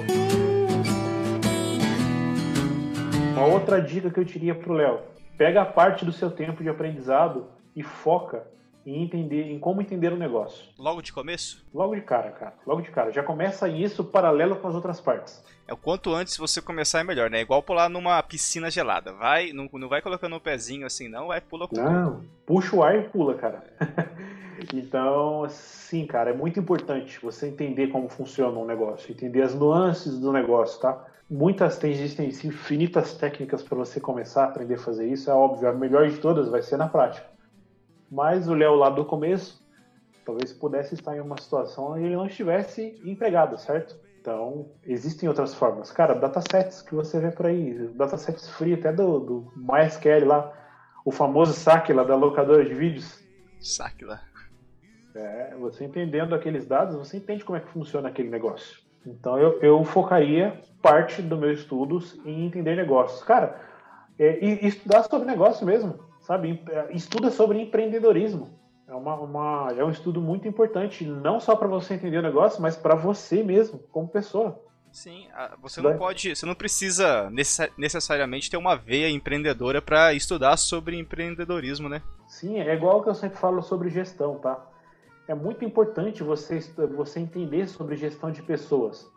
Uma 3.36 3.46
outra 3.46 3.80
dica 3.80 4.10
que 4.10 4.18
eu 4.18 4.25
diria 4.25 4.54
pro 4.54 4.72
Léo: 4.72 5.00
pega 5.36 5.62
a 5.62 5.66
parte 5.66 6.04
do 6.04 6.12
seu 6.12 6.30
tempo 6.30 6.62
de 6.62 6.68
aprendizado 6.68 7.48
e 7.75 7.82
foca 7.82 8.46
em 8.87 9.02
entender, 9.02 9.50
em 9.50 9.59
como 9.59 9.83
entender 9.83 10.12
o 10.12 10.16
negócio. 10.16 10.64
Logo 10.78 11.02
de 11.02 11.12
começo? 11.12 11.66
Logo 11.75 11.95
de 11.97 12.02
cara, 12.02 12.31
cara. 12.31 12.55
Logo 12.64 12.81
de 12.81 12.90
cara. 12.90 13.11
Já 13.11 13.23
começa 13.23 13.69
isso 13.69 14.05
paralelo 14.05 14.57
com 14.57 14.69
as 14.69 14.75
outras 14.76 15.00
partes. 15.00 15.45
É 15.66 15.75
o 15.75 15.76
quanto 15.76 16.14
antes 16.14 16.37
você 16.37 16.62
começar 16.62 17.00
é 17.00 17.05
melhor, 17.05 17.28
né? 17.28 17.40
Igual 17.40 17.61
pular 17.62 17.88
numa 17.88 18.23
piscina 18.23 18.71
gelada. 18.71 19.12
Vai, 19.12 19.52
não, 19.52 19.69
não 19.73 19.88
vai 19.88 20.00
colocando 20.00 20.35
o 20.35 20.37
um 20.37 20.40
pezinho 20.40 20.87
assim, 20.87 21.09
não, 21.09 21.26
vai 21.26 21.40
pula 21.40 21.66
com 21.66 21.75
Não, 21.75 22.23
puxa 22.47 22.76
o 22.76 22.85
ar 22.85 22.97
e 22.97 23.09
pula, 23.09 23.35
cara. 23.35 23.64
então, 24.73 25.45
sim, 25.49 26.07
cara, 26.07 26.31
é 26.31 26.33
muito 26.33 26.61
importante 26.61 27.19
você 27.21 27.49
entender 27.49 27.88
como 27.88 28.09
funciona 28.09 28.57
um 28.57 28.64
negócio, 28.64 29.11
entender 29.11 29.43
as 29.43 29.55
nuances 29.55 30.21
do 30.21 30.33
negócio, 30.33 30.81
tá? 30.81 31.05
Muitas 31.28 31.76
tem, 31.76 31.90
existem 31.90 32.28
infinitas 32.28 33.14
técnicas 33.14 33.61
para 33.61 33.76
você 33.76 33.99
começar 33.99 34.45
a 34.45 34.47
aprender 34.47 34.75
a 34.75 34.78
fazer 34.78 35.09
isso, 35.09 35.28
é 35.28 35.35
óbvio. 35.35 35.69
A 35.69 35.73
melhor 35.73 36.09
de 36.09 36.19
todas 36.19 36.49
vai 36.49 36.62
ser 36.62 36.76
na 36.76 36.87
prática. 36.87 37.36
Mas 38.10 38.48
o 38.48 38.54
Léo 38.54 38.75
lá 38.75 38.90
do 38.90 39.04
começo, 39.04 39.64
talvez 40.25 40.52
pudesse 40.52 40.94
estar 40.94 41.16
em 41.16 41.20
uma 41.20 41.40
situação 41.40 41.92
onde 41.92 42.04
ele 42.04 42.16
não 42.16 42.26
estivesse 42.26 43.00
empregado, 43.04 43.58
certo? 43.58 43.96
Então, 44.20 44.68
existem 44.84 45.28
outras 45.28 45.54
formas. 45.54 45.92
Cara, 45.92 46.14
datasets 46.14 46.82
que 46.82 46.94
você 46.94 47.20
vê 47.20 47.30
por 47.30 47.46
aí, 47.46 47.88
datasets 47.94 48.48
free 48.50 48.75
até 48.75 48.92
do, 48.92 49.20
do 49.20 49.52
MySQL 49.56 50.26
lá, 50.26 50.52
o 51.04 51.12
famoso 51.12 51.52
saque 51.52 51.92
lá 51.92 52.02
da 52.02 52.16
locadora 52.16 52.64
de 52.64 52.75
vídeos. 52.75 53.25
Saque 53.60 54.04
lá. 54.04 54.20
É, 55.14 55.54
você 55.60 55.84
entendendo 55.84 56.34
aqueles 56.34 56.66
dados, 56.66 56.96
você 56.96 57.18
entende 57.18 57.44
como 57.44 57.56
é 57.56 57.60
que 57.60 57.70
funciona 57.70 58.08
aquele 58.08 58.28
negócio. 58.28 58.80
Então, 59.06 59.38
eu, 59.38 59.60
eu 59.60 59.84
focaria 59.84 60.60
parte 60.82 61.22
do 61.22 61.36
meu 61.36 61.52
estudos 61.52 62.20
em 62.25 62.46
entender 62.46 62.75
negócios. 62.75 63.22
Cara, 63.22 63.60
é, 64.18 64.44
e, 64.44 64.64
e 64.64 64.66
estudar 64.66 65.04
sobre 65.04 65.26
negócio 65.26 65.64
mesmo, 65.64 66.00
sabe? 66.26 66.61
Estuda 66.90 67.30
sobre 67.30 67.61
empreendedorismo. 67.61 68.50
É, 68.88 68.95
uma, 68.95 69.14
uma, 69.14 69.73
é 69.76 69.85
um 69.85 69.90
estudo 69.90 70.21
muito 70.21 70.47
importante, 70.47 71.04
não 71.04 71.40
só 71.40 71.56
para 71.56 71.68
você 71.68 71.95
entender 71.95 72.18
o 72.18 72.23
negócio, 72.23 72.61
mas 72.61 72.76
para 72.76 72.95
você 72.95 73.42
mesmo, 73.42 73.78
como 73.90 74.09
pessoa. 74.09 74.61
Sim, 74.92 75.26
você 75.61 75.80
não 75.80 75.97
pode, 75.99 76.35
você 76.35 76.47
não 76.47 76.54
precisa 76.54 77.30
necessariamente 77.76 78.50
ter 78.50 78.56
uma 78.56 78.75
veia 78.75 79.11
empreendedora 79.11 79.83
para 79.83 80.14
estudar 80.14 80.56
sobre 80.56 80.97
empreendedorismo, 80.97 81.88
né? 81.88 82.00
Sim, 82.26 82.61
é 82.61 82.75
igual 82.75 83.02
que 83.02 83.11
eu 83.11 83.14
sempre 83.14 83.38
falo 83.38 83.61
sobre 83.61 83.90
gestão, 83.90 84.38
tá? 84.38 84.64
É 85.28 85.35
muito 85.35 85.64
importante 85.64 86.23
você, 86.23 86.61
você 86.97 87.21
entender 87.21 87.66
sobre 87.66 87.97
gestão 87.97 88.30
de 88.30 88.42
pessoas. 88.42 89.11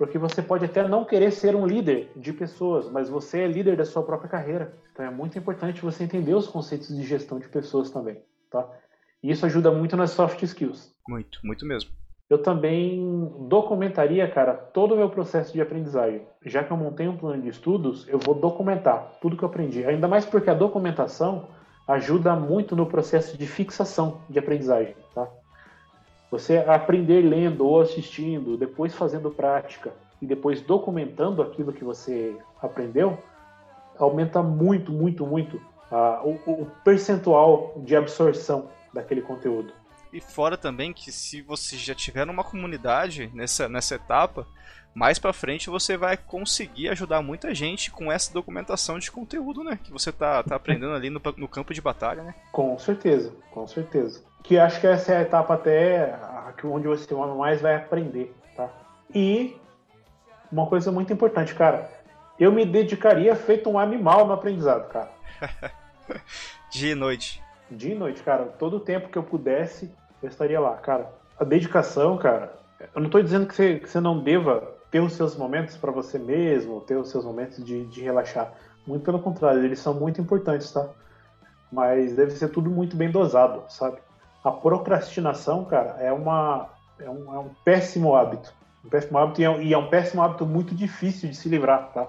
Porque 0.00 0.16
você 0.16 0.40
pode 0.40 0.64
até 0.64 0.88
não 0.88 1.04
querer 1.04 1.30
ser 1.30 1.54
um 1.54 1.66
líder 1.66 2.10
de 2.16 2.32
pessoas, 2.32 2.90
mas 2.90 3.10
você 3.10 3.40
é 3.40 3.46
líder 3.46 3.76
da 3.76 3.84
sua 3.84 4.02
própria 4.02 4.30
carreira. 4.30 4.72
Então 4.90 5.04
é 5.04 5.10
muito 5.10 5.38
importante 5.38 5.82
você 5.82 6.04
entender 6.04 6.32
os 6.32 6.46
conceitos 6.48 6.88
de 6.88 7.02
gestão 7.02 7.38
de 7.38 7.46
pessoas 7.46 7.90
também, 7.90 8.16
tá? 8.50 8.66
E 9.22 9.30
isso 9.30 9.44
ajuda 9.44 9.70
muito 9.70 9.98
nas 9.98 10.12
soft 10.12 10.42
skills. 10.42 10.90
Muito, 11.06 11.38
muito 11.44 11.66
mesmo. 11.66 11.90
Eu 12.30 12.42
também 12.42 13.30
documentaria, 13.46 14.26
cara, 14.26 14.54
todo 14.54 14.94
o 14.94 14.96
meu 14.96 15.10
processo 15.10 15.52
de 15.52 15.60
aprendizagem. 15.60 16.22
Já 16.46 16.64
que 16.64 16.70
eu 16.70 16.78
montei 16.78 17.06
um 17.06 17.18
plano 17.18 17.42
de 17.42 17.50
estudos, 17.50 18.08
eu 18.08 18.18
vou 18.18 18.34
documentar 18.34 19.18
tudo 19.20 19.36
que 19.36 19.42
eu 19.42 19.50
aprendi. 19.50 19.84
Ainda 19.84 20.08
mais 20.08 20.24
porque 20.24 20.48
a 20.48 20.54
documentação 20.54 21.48
ajuda 21.86 22.34
muito 22.34 22.74
no 22.74 22.86
processo 22.86 23.36
de 23.36 23.46
fixação 23.46 24.22
de 24.30 24.38
aprendizagem, 24.38 24.96
tá? 25.14 25.28
Você 26.30 26.58
aprender 26.58 27.22
lendo 27.22 27.66
ou 27.66 27.80
assistindo, 27.80 28.56
depois 28.56 28.94
fazendo 28.94 29.30
prática 29.30 29.92
e 30.22 30.26
depois 30.26 30.60
documentando 30.60 31.42
aquilo 31.42 31.72
que 31.72 31.82
você 31.82 32.36
aprendeu, 32.62 33.18
aumenta 33.98 34.42
muito, 34.42 34.92
muito, 34.92 35.26
muito 35.26 35.60
o, 36.22 36.52
o 36.52 36.66
percentual 36.84 37.74
de 37.78 37.96
absorção 37.96 38.68
daquele 38.94 39.22
conteúdo. 39.22 39.72
E 40.12 40.20
fora 40.20 40.56
também 40.56 40.92
que 40.92 41.10
se 41.12 41.40
você 41.42 41.76
já 41.76 41.94
tiver 41.94 42.24
numa 42.24 42.44
comunidade 42.44 43.30
nessa, 43.32 43.68
nessa 43.68 43.94
etapa, 43.94 44.46
mais 44.94 45.18
para 45.18 45.32
frente 45.32 45.70
você 45.70 45.96
vai 45.96 46.16
conseguir 46.16 46.88
ajudar 46.88 47.22
muita 47.22 47.54
gente 47.54 47.90
com 47.90 48.10
essa 48.10 48.32
documentação 48.32 48.98
de 48.98 49.10
conteúdo, 49.10 49.62
né? 49.62 49.78
Que 49.82 49.92
você 49.92 50.10
tá, 50.10 50.42
tá 50.42 50.56
aprendendo 50.56 50.94
ali 50.94 51.10
no, 51.10 51.20
no 51.36 51.48
campo 51.48 51.72
de 51.72 51.80
batalha, 51.80 52.24
né? 52.24 52.34
Com 52.50 52.76
certeza, 52.78 53.32
com 53.52 53.66
certeza 53.68 54.29
que 54.42 54.58
acho 54.58 54.80
que 54.80 54.86
essa 54.86 55.12
é 55.12 55.16
a 55.18 55.22
etapa 55.22 55.54
até 55.54 56.18
onde 56.64 56.86
você 56.86 57.14
mais 57.14 57.60
vai 57.60 57.76
aprender, 57.76 58.34
tá? 58.56 58.68
E 59.14 59.56
uma 60.50 60.66
coisa 60.66 60.90
muito 60.90 61.12
importante, 61.12 61.54
cara, 61.54 61.90
eu 62.38 62.50
me 62.50 62.64
dedicaria 62.64 63.34
feito 63.36 63.68
um 63.68 63.78
animal 63.78 64.26
no 64.26 64.32
aprendizado, 64.32 64.88
cara. 64.88 65.10
Dia 66.70 66.92
e 66.92 66.94
noite. 66.94 67.42
Dia 67.70 67.94
e 67.94 67.98
noite, 67.98 68.22
cara. 68.22 68.46
Todo 68.46 68.76
o 68.76 68.80
tempo 68.80 69.08
que 69.08 69.18
eu 69.18 69.22
pudesse, 69.22 69.92
eu 70.22 70.28
estaria 70.28 70.58
lá, 70.58 70.76
cara. 70.76 71.12
A 71.38 71.44
dedicação, 71.44 72.16
cara. 72.16 72.54
Eu 72.94 73.00
não 73.00 73.06
estou 73.06 73.22
dizendo 73.22 73.46
que 73.46 73.54
você, 73.54 73.78
que 73.78 73.88
você 73.88 74.00
não 74.00 74.22
deva 74.22 74.74
ter 74.90 75.00
os 75.00 75.12
seus 75.12 75.36
momentos 75.36 75.76
para 75.76 75.90
você 75.90 76.18
mesmo, 76.18 76.80
ter 76.80 76.96
os 76.96 77.10
seus 77.10 77.24
momentos 77.24 77.64
de, 77.64 77.84
de 77.86 78.00
relaxar. 78.00 78.52
Muito 78.86 79.04
pelo 79.04 79.20
contrário, 79.20 79.64
eles 79.64 79.78
são 79.78 79.94
muito 79.94 80.20
importantes, 80.20 80.72
tá? 80.72 80.88
Mas 81.70 82.14
deve 82.14 82.32
ser 82.32 82.48
tudo 82.48 82.70
muito 82.70 82.96
bem 82.96 83.10
dosado, 83.10 83.64
sabe? 83.68 83.98
A 84.42 84.50
procrastinação, 84.50 85.64
cara, 85.64 85.96
é, 86.00 86.12
uma, 86.12 86.68
é, 86.98 87.08
um, 87.08 87.34
é 87.34 87.38
um 87.38 87.50
péssimo 87.64 88.14
hábito. 88.14 88.52
Um 88.84 88.88
péssimo 88.88 89.18
hábito 89.18 89.40
e 89.40 89.44
é, 89.44 89.62
e 89.62 89.74
é, 89.74 89.78
um 89.78 89.88
péssimo 89.88 90.22
hábito 90.22 90.46
muito 90.46 90.74
difícil 90.74 91.28
de 91.28 91.36
se 91.36 91.48
livrar, 91.48 91.90
tá? 91.92 92.08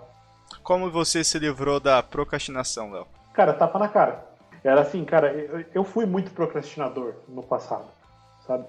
Como 0.63 0.89
você 0.89 1.23
se 1.23 1.37
livrou 1.39 1.79
da 1.79 2.01
procrastinação, 2.01 2.91
Léo? 2.91 3.07
Cara, 3.33 3.53
tapa 3.53 3.79
na 3.79 3.87
cara. 3.87 4.25
Era 4.63 4.81
assim, 4.81 5.03
cara, 5.03 5.33
eu, 5.33 5.65
eu 5.73 5.83
fui 5.83 6.05
muito 6.05 6.31
procrastinador 6.31 7.15
no 7.27 7.41
passado, 7.41 7.85
sabe? 8.45 8.65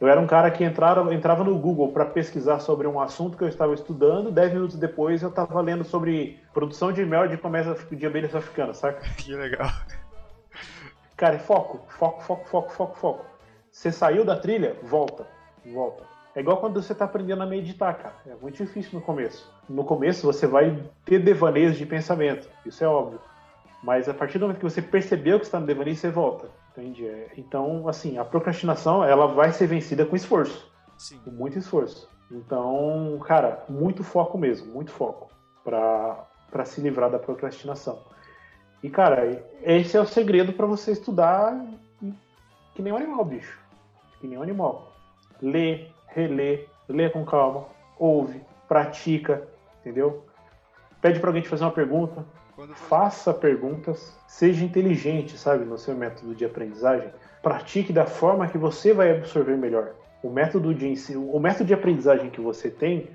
Eu 0.00 0.08
era 0.08 0.20
um 0.20 0.26
cara 0.26 0.50
que 0.50 0.62
entrava, 0.62 1.14
entrava 1.14 1.42
no 1.42 1.56
Google 1.58 1.90
para 1.90 2.04
pesquisar 2.04 2.58
sobre 2.58 2.86
um 2.86 3.00
assunto 3.00 3.36
que 3.36 3.44
eu 3.44 3.48
estava 3.48 3.72
estudando, 3.72 4.30
dez 4.30 4.52
minutos 4.52 4.76
depois 4.76 5.22
eu 5.22 5.30
estava 5.30 5.58
lendo 5.60 5.84
sobre 5.84 6.42
produção 6.52 6.92
de 6.92 7.04
mel 7.04 7.26
de 7.28 7.38
comércio 7.38 7.74
de 7.96 8.06
abelhas 8.06 8.34
africanas, 8.34 8.76
saca? 8.76 9.00
Que 9.16 9.34
legal. 9.34 9.70
Cara, 11.16 11.36
é 11.36 11.38
foco, 11.38 11.80
foco, 11.88 12.22
foco, 12.22 12.46
foco, 12.46 12.70
foco, 12.72 12.96
foco. 12.98 13.24
Você 13.70 13.90
saiu 13.90 14.24
da 14.24 14.36
trilha, 14.36 14.76
volta, 14.82 15.26
volta. 15.64 16.04
É 16.34 16.40
igual 16.40 16.58
quando 16.58 16.82
você 16.82 16.92
está 16.92 17.06
aprendendo 17.06 17.42
a 17.42 17.46
meditar, 17.46 17.96
cara. 17.96 18.14
É 18.26 18.34
muito 18.34 18.62
difícil 18.62 18.98
no 18.98 19.00
começo. 19.00 19.50
No 19.68 19.84
começo 19.84 20.26
você 20.26 20.46
vai 20.46 20.78
ter 21.04 21.18
devaneios 21.18 21.76
de 21.76 21.86
pensamento, 21.86 22.48
isso 22.66 22.84
é 22.84 22.86
óbvio. 22.86 23.18
Mas 23.82 24.08
a 24.08 24.14
partir 24.14 24.38
do 24.38 24.42
momento 24.42 24.58
que 24.58 24.64
você 24.64 24.82
percebeu 24.82 25.38
que 25.38 25.46
está 25.46 25.58
no 25.58 25.66
devaneio, 25.66 25.96
você 25.96 26.10
volta. 26.10 26.48
Entende? 26.72 27.06
É, 27.06 27.30
então, 27.38 27.88
assim, 27.88 28.18
a 28.18 28.24
procrastinação 28.24 29.02
ela 29.02 29.26
vai 29.26 29.52
ser 29.52 29.66
vencida 29.66 30.04
com 30.04 30.14
esforço. 30.14 30.70
Sim. 30.98 31.18
Com 31.24 31.30
muito 31.30 31.58
esforço. 31.58 32.08
Então, 32.30 33.18
cara, 33.24 33.64
muito 33.68 34.04
foco 34.04 34.36
mesmo, 34.36 34.72
muito 34.72 34.90
foco 34.90 35.30
para 35.64 36.64
se 36.64 36.80
livrar 36.80 37.10
da 37.10 37.18
procrastinação. 37.18 38.02
E, 38.82 38.90
cara, 38.90 39.42
esse 39.62 39.96
é 39.96 40.00
o 40.00 40.06
segredo 40.06 40.52
para 40.52 40.66
você 40.66 40.92
estudar 40.92 41.58
que 42.76 42.82
nem 42.82 42.92
um 42.92 42.96
animal, 42.96 43.24
bicho. 43.24 43.58
Que 44.20 44.28
nem 44.28 44.38
um 44.38 44.42
animal. 44.42 44.92
Lê, 45.40 45.86
relê, 46.08 46.66
lê 46.86 47.08
com 47.08 47.24
calma, 47.24 47.64
ouve, 47.98 48.42
pratica, 48.68 49.48
entendeu? 49.80 50.24
Pede 51.00 51.18
para 51.18 51.30
alguém 51.30 51.42
te 51.42 51.48
fazer 51.48 51.64
uma 51.64 51.70
pergunta. 51.70 52.22
Faça 52.74 53.32
perguntas, 53.32 54.14
seja 54.26 54.64
inteligente, 54.64 55.38
sabe, 55.38 55.64
no 55.64 55.78
seu 55.78 55.94
método 55.94 56.34
de 56.34 56.44
aprendizagem. 56.44 57.10
Pratique 57.42 57.92
da 57.92 58.06
forma 58.06 58.48
que 58.48 58.58
você 58.58 58.92
vai 58.92 59.10
absorver 59.10 59.56
melhor. 59.56 59.94
O 60.22 60.28
método 60.28 60.74
de 60.74 60.86
ensino, 60.86 61.30
o 61.30 61.40
método 61.40 61.64
de 61.64 61.74
aprendizagem 61.74 62.30
que 62.30 62.40
você 62.40 62.70
tem 62.70 63.08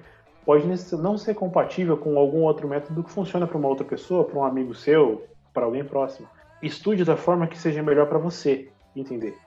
pode 0.44 0.66
não 0.98 1.18
ser 1.18 1.36
compatível 1.36 1.98
com 1.98 2.18
algum 2.18 2.42
outro 2.42 2.68
método 2.68 3.04
que 3.04 3.12
funciona 3.12 3.46
para 3.46 3.58
uma 3.58 3.68
outra 3.68 3.86
pessoa, 3.86 4.24
para 4.24 4.40
um 4.40 4.44
amigo 4.44 4.74
seu, 4.74 5.28
para 5.54 5.66
alguém 5.66 5.84
próximo. 5.84 6.28
Estude 6.62 7.04
da 7.04 7.18
forma 7.18 7.48
que 7.48 7.58
seja 7.58 7.82
melhor 7.82 8.08
para 8.08 8.18
você 8.18 8.70
entender. 8.96 9.38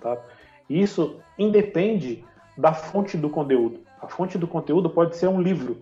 Tá? 0.00 0.16
Isso 0.68 1.20
independe 1.38 2.24
da 2.56 2.72
fonte 2.72 3.16
do 3.16 3.30
conteúdo. 3.30 3.80
A 4.00 4.08
fonte 4.08 4.38
do 4.38 4.46
conteúdo 4.46 4.88
pode 4.88 5.16
ser 5.16 5.28
um 5.28 5.40
livro, 5.40 5.78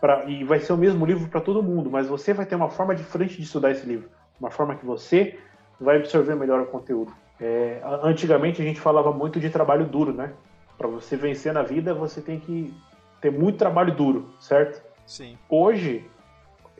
pra, 0.00 0.24
e 0.24 0.44
vai 0.44 0.60
ser 0.60 0.72
o 0.72 0.76
mesmo 0.76 1.04
livro 1.04 1.28
para 1.28 1.40
todo 1.40 1.62
mundo, 1.62 1.90
mas 1.90 2.08
você 2.08 2.32
vai 2.32 2.46
ter 2.46 2.54
uma 2.54 2.68
forma 2.68 2.94
diferente 2.94 3.36
de 3.36 3.42
estudar 3.42 3.70
esse 3.70 3.86
livro, 3.86 4.08
uma 4.40 4.50
forma 4.50 4.74
que 4.74 4.84
você 4.84 5.38
vai 5.80 5.96
absorver 5.96 6.34
melhor 6.34 6.60
o 6.60 6.66
conteúdo. 6.66 7.12
É, 7.40 7.80
antigamente 8.02 8.60
a 8.60 8.64
gente 8.64 8.80
falava 8.80 9.12
muito 9.12 9.38
de 9.38 9.48
trabalho 9.48 9.86
duro, 9.86 10.12
né? 10.12 10.32
Para 10.76 10.88
você 10.88 11.16
vencer 11.16 11.52
na 11.52 11.62
vida, 11.62 11.94
você 11.94 12.20
tem 12.20 12.38
que 12.38 12.74
ter 13.20 13.30
muito 13.30 13.58
trabalho 13.58 13.94
duro, 13.94 14.30
certo? 14.40 14.82
Sim. 15.06 15.38
Hoje 15.48 16.04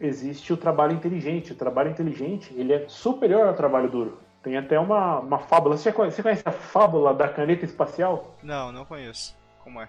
existe 0.00 0.52
o 0.52 0.56
trabalho 0.56 0.92
inteligente. 0.92 1.52
O 1.52 1.56
trabalho 1.56 1.90
inteligente 1.90 2.52
ele 2.56 2.72
é 2.72 2.88
superior 2.88 3.46
ao 3.46 3.54
trabalho 3.54 3.90
duro. 3.90 4.18
Tem 4.42 4.56
até 4.56 4.78
uma, 4.78 5.20
uma 5.20 5.38
fábula. 5.38 5.76
Você 5.76 5.92
conhece, 5.92 6.16
você 6.16 6.22
conhece 6.22 6.42
a 6.44 6.52
fábula 6.52 7.12
da 7.12 7.28
caneta 7.28 7.64
espacial? 7.64 8.36
Não, 8.42 8.72
não 8.72 8.84
conheço. 8.84 9.36
Como 9.62 9.80
é? 9.80 9.88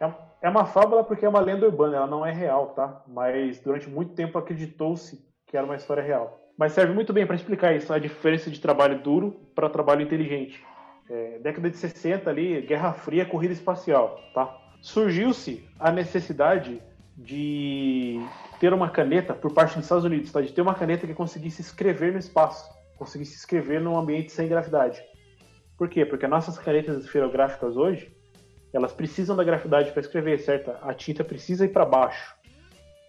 é? 0.00 0.12
É 0.42 0.48
uma 0.48 0.66
fábula 0.66 1.04
porque 1.04 1.24
é 1.24 1.28
uma 1.28 1.40
lenda 1.40 1.66
urbana, 1.66 1.96
ela 1.96 2.06
não 2.06 2.24
é 2.24 2.32
real, 2.32 2.68
tá? 2.68 3.02
Mas 3.06 3.58
durante 3.60 3.88
muito 3.88 4.14
tempo 4.14 4.38
acreditou-se 4.38 5.24
que 5.46 5.56
era 5.56 5.64
uma 5.64 5.76
história 5.76 6.02
real. 6.02 6.38
Mas 6.58 6.72
serve 6.72 6.92
muito 6.92 7.12
bem 7.12 7.26
para 7.26 7.36
explicar 7.36 7.74
isso, 7.74 7.92
a 7.92 7.98
diferença 7.98 8.50
de 8.50 8.60
trabalho 8.60 8.98
duro 9.00 9.32
para 9.54 9.68
trabalho 9.68 10.02
inteligente. 10.02 10.64
É, 11.08 11.38
década 11.38 11.70
de 11.70 11.76
60 11.76 12.28
ali, 12.28 12.60
Guerra 12.62 12.92
Fria, 12.92 13.24
corrida 13.24 13.52
espacial, 13.52 14.18
tá? 14.34 14.56
Surgiu-se 14.80 15.64
a 15.78 15.92
necessidade 15.92 16.82
de 17.16 18.20
ter 18.60 18.74
uma 18.74 18.90
caneta 18.90 19.32
por 19.32 19.52
parte 19.52 19.74
dos 19.74 19.84
Estados 19.84 20.04
Unidos, 20.04 20.30
tá? 20.30 20.40
de 20.40 20.52
ter 20.52 20.60
uma 20.60 20.74
caneta 20.74 21.06
que 21.06 21.14
conseguisse 21.14 21.62
escrever 21.62 22.12
no 22.12 22.18
espaço, 22.18 22.68
conseguisse 22.98 23.36
escrever 23.36 23.80
num 23.80 23.96
ambiente 23.96 24.32
sem 24.32 24.48
gravidade. 24.48 25.02
Por 25.78 25.88
quê? 25.88 26.04
Porque 26.04 26.26
nossas 26.26 26.58
canetas 26.58 27.02
esferográficas 27.04 27.76
hoje, 27.76 28.14
elas 28.72 28.92
precisam 28.92 29.34
da 29.34 29.44
gravidade 29.44 29.92
para 29.92 30.00
escrever, 30.00 30.38
certo? 30.38 30.72
A 30.82 30.92
tinta 30.92 31.24
precisa 31.24 31.64
ir 31.64 31.68
para 31.68 31.84
baixo. 31.84 32.34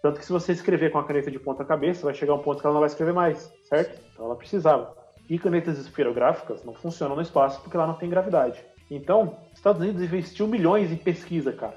Tanto 0.01 0.19
que 0.19 0.25
se 0.25 0.31
você 0.31 0.53
escrever 0.53 0.91
com 0.91 0.99
a 0.99 1.03
caneta 1.03 1.29
de 1.29 1.39
ponta 1.39 1.65
cabeça, 1.65 2.05
vai 2.05 2.13
chegar 2.13 2.33
um 2.33 2.39
ponto 2.39 2.61
que 2.61 2.65
ela 2.65 2.73
não 2.73 2.81
vai 2.81 2.87
escrever 2.87 3.13
mais, 3.13 3.51
certo? 3.63 3.99
Então 4.13 4.25
ela 4.25 4.35
precisava. 4.35 4.95
E 5.29 5.37
canetas 5.37 5.77
esferográficas 5.77 6.63
não 6.63 6.73
funcionam 6.73 7.15
no 7.15 7.21
espaço 7.21 7.61
porque 7.61 7.75
lá 7.75 7.85
não 7.85 7.95
tem 7.95 8.09
gravidade. 8.09 8.63
Então, 8.89 9.37
os 9.51 9.57
Estados 9.57 9.81
Unidos 9.81 10.01
investiu 10.01 10.47
milhões 10.47 10.91
em 10.91 10.95
pesquisa, 10.95 11.51
cara, 11.51 11.75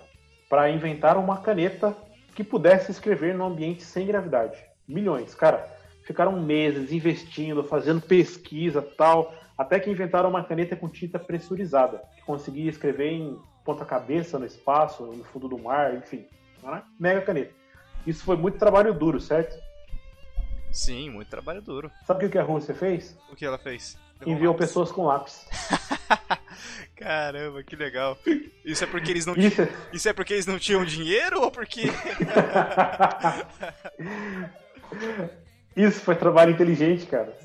para 0.48 0.70
inventar 0.70 1.16
uma 1.16 1.38
caneta 1.38 1.96
que 2.40 2.44
pudesse 2.44 2.90
escrever 2.90 3.34
num 3.34 3.44
ambiente 3.44 3.82
sem 3.82 4.06
gravidade. 4.06 4.56
Milhões, 4.88 5.34
cara. 5.34 5.68
Ficaram 6.04 6.40
meses 6.40 6.90
investindo, 6.90 7.62
fazendo 7.62 8.00
pesquisa 8.00 8.80
tal, 8.80 9.34
até 9.58 9.78
que 9.78 9.90
inventaram 9.90 10.30
uma 10.30 10.42
caneta 10.42 10.74
com 10.74 10.88
tinta 10.88 11.18
pressurizada, 11.18 12.02
que 12.16 12.22
conseguia 12.22 12.70
escrever 12.70 13.12
em 13.12 13.38
ponta-cabeça 13.62 14.38
no 14.38 14.46
espaço, 14.46 15.04
no 15.04 15.22
fundo 15.24 15.48
do 15.48 15.58
mar, 15.58 15.94
enfim. 15.94 16.26
Né? 16.62 16.82
Mega 16.98 17.20
caneta. 17.20 17.52
Isso 18.06 18.24
foi 18.24 18.36
muito 18.36 18.58
trabalho 18.58 18.94
duro, 18.94 19.20
certo? 19.20 19.60
Sim, 20.72 21.10
muito 21.10 21.28
trabalho 21.28 21.60
duro. 21.60 21.90
Sabe 22.06 22.24
o 22.24 22.30
que 22.30 22.38
a 22.38 22.42
Rússia 22.42 22.74
fez? 22.74 23.18
O 23.30 23.36
que 23.36 23.44
ela 23.44 23.58
fez? 23.58 23.98
enviam 24.26 24.54
pessoas 24.54 24.90
com 24.90 25.04
lápis. 25.04 25.46
Caramba, 26.96 27.62
que 27.62 27.76
legal. 27.76 28.18
Isso 28.64 28.84
é 28.84 28.86
porque 28.86 29.10
eles 29.10 29.26
não 29.26 29.34
Isso, 29.34 29.54
tinham... 29.56 29.68
Isso 29.92 30.08
é 30.08 30.12
porque 30.12 30.32
eles 30.34 30.46
não 30.46 30.58
tinham 30.58 30.84
dinheiro 30.84 31.40
ou 31.40 31.50
porque. 31.50 31.82
Isso 35.76 36.00
foi 36.00 36.16
trabalho 36.16 36.50
inteligente, 36.52 37.06
cara. 37.06 37.36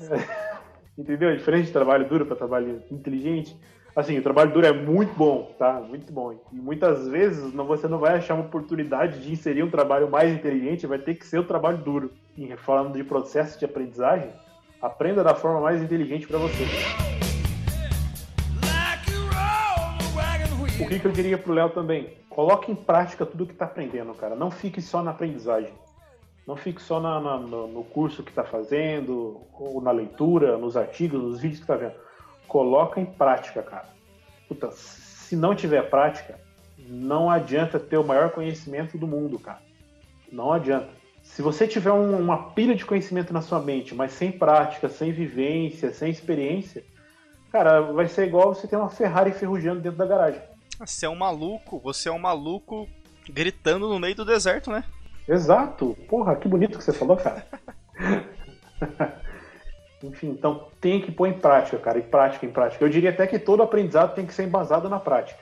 Entendeu? 0.98 1.30
É 1.30 1.36
diferente 1.36 1.66
de 1.66 1.72
trabalho 1.72 2.08
duro 2.08 2.26
para 2.26 2.36
trabalho 2.36 2.82
inteligente. 2.90 3.56
Assim, 3.94 4.18
o 4.18 4.22
trabalho 4.22 4.52
duro 4.52 4.66
é 4.66 4.72
muito 4.72 5.14
bom, 5.14 5.54
tá? 5.58 5.80
Muito 5.80 6.12
bom. 6.12 6.38
E 6.52 6.56
muitas 6.56 7.08
vezes 7.08 7.54
não, 7.54 7.64
você 7.64 7.88
não 7.88 7.98
vai 7.98 8.16
achar 8.16 8.34
uma 8.34 8.44
oportunidade 8.44 9.20
de 9.20 9.32
inserir 9.32 9.62
um 9.62 9.70
trabalho 9.70 10.10
mais 10.10 10.30
inteligente, 10.30 10.86
vai 10.86 10.98
ter 10.98 11.14
que 11.14 11.26
ser 11.26 11.38
o 11.38 11.44
trabalho 11.44 11.78
duro. 11.78 12.12
E 12.36 12.54
falando 12.58 12.92
de 12.92 13.02
processo 13.02 13.58
de 13.58 13.64
aprendizagem, 13.64 14.28
aprenda 14.82 15.24
da 15.24 15.34
forma 15.34 15.62
mais 15.62 15.82
inteligente 15.82 16.26
para 16.26 16.36
você. 16.36 17.15
O 20.78 20.86
que, 20.86 20.98
que 20.98 21.06
eu 21.06 21.12
diria 21.12 21.38
pro 21.38 21.54
Léo 21.54 21.70
também? 21.70 22.18
Coloque 22.28 22.70
em 22.70 22.74
prática 22.74 23.24
tudo 23.24 23.46
que 23.46 23.54
está 23.54 23.64
aprendendo, 23.64 24.12
cara. 24.12 24.36
Não 24.36 24.50
fique 24.50 24.82
só 24.82 25.02
na 25.02 25.10
aprendizagem. 25.10 25.72
Não 26.46 26.54
fique 26.54 26.82
só 26.82 27.00
na, 27.00 27.18
na, 27.18 27.38
no, 27.38 27.82
curso 27.82 28.22
que 28.22 28.30
está 28.30 28.44
fazendo, 28.44 29.40
ou 29.54 29.80
na 29.80 29.90
leitura, 29.90 30.58
nos 30.58 30.76
artigos, 30.76 31.20
nos 31.20 31.40
vídeos 31.40 31.60
que 31.60 31.64
está 31.64 31.76
vendo. 31.76 31.94
Coloca 32.46 33.00
em 33.00 33.06
prática, 33.06 33.62
cara. 33.62 33.88
Puta, 34.46 34.70
se 34.70 35.34
não 35.34 35.54
tiver 35.54 35.88
prática, 35.88 36.38
não 36.78 37.30
adianta 37.30 37.80
ter 37.80 37.96
o 37.96 38.04
maior 38.04 38.30
conhecimento 38.30 38.98
do 38.98 39.06
mundo, 39.06 39.38
cara. 39.38 39.62
Não 40.30 40.52
adianta. 40.52 40.90
Se 41.22 41.40
você 41.40 41.66
tiver 41.66 41.90
um, 41.90 42.18
uma 42.18 42.50
pilha 42.50 42.74
de 42.74 42.84
conhecimento 42.84 43.32
na 43.32 43.40
sua 43.40 43.60
mente, 43.60 43.94
mas 43.94 44.12
sem 44.12 44.30
prática, 44.30 44.90
sem 44.90 45.10
vivência, 45.10 45.90
sem 45.90 46.10
experiência, 46.10 46.84
cara, 47.50 47.80
vai 47.80 48.06
ser 48.08 48.26
igual 48.28 48.54
você 48.54 48.68
ter 48.68 48.76
uma 48.76 48.90
Ferrari 48.90 49.32
ferrujando 49.32 49.80
dentro 49.80 49.98
da 49.98 50.06
garagem. 50.06 50.55
Você 50.78 51.06
é 51.06 51.08
um 51.08 51.16
maluco, 51.16 51.80
você 51.80 52.08
é 52.08 52.12
um 52.12 52.18
maluco 52.18 52.88
gritando 53.28 53.88
no 53.88 53.98
meio 53.98 54.14
do 54.14 54.24
deserto, 54.24 54.70
né? 54.70 54.84
Exato. 55.28 55.96
Porra, 56.08 56.36
que 56.36 56.46
bonito 56.46 56.78
que 56.78 56.84
você 56.84 56.92
falou, 56.92 57.16
cara. 57.16 57.46
Enfim, 60.02 60.28
então 60.28 60.68
tem 60.80 61.00
que 61.00 61.10
pôr 61.10 61.26
em 61.26 61.38
prática, 61.38 61.78
cara, 61.78 61.98
em 61.98 62.02
prática, 62.02 62.44
em 62.46 62.50
prática. 62.50 62.84
Eu 62.84 62.88
diria 62.88 63.10
até 63.10 63.26
que 63.26 63.38
todo 63.38 63.62
aprendizado 63.62 64.14
tem 64.14 64.26
que 64.26 64.34
ser 64.34 64.44
embasado 64.44 64.88
na 64.88 65.00
prática. 65.00 65.40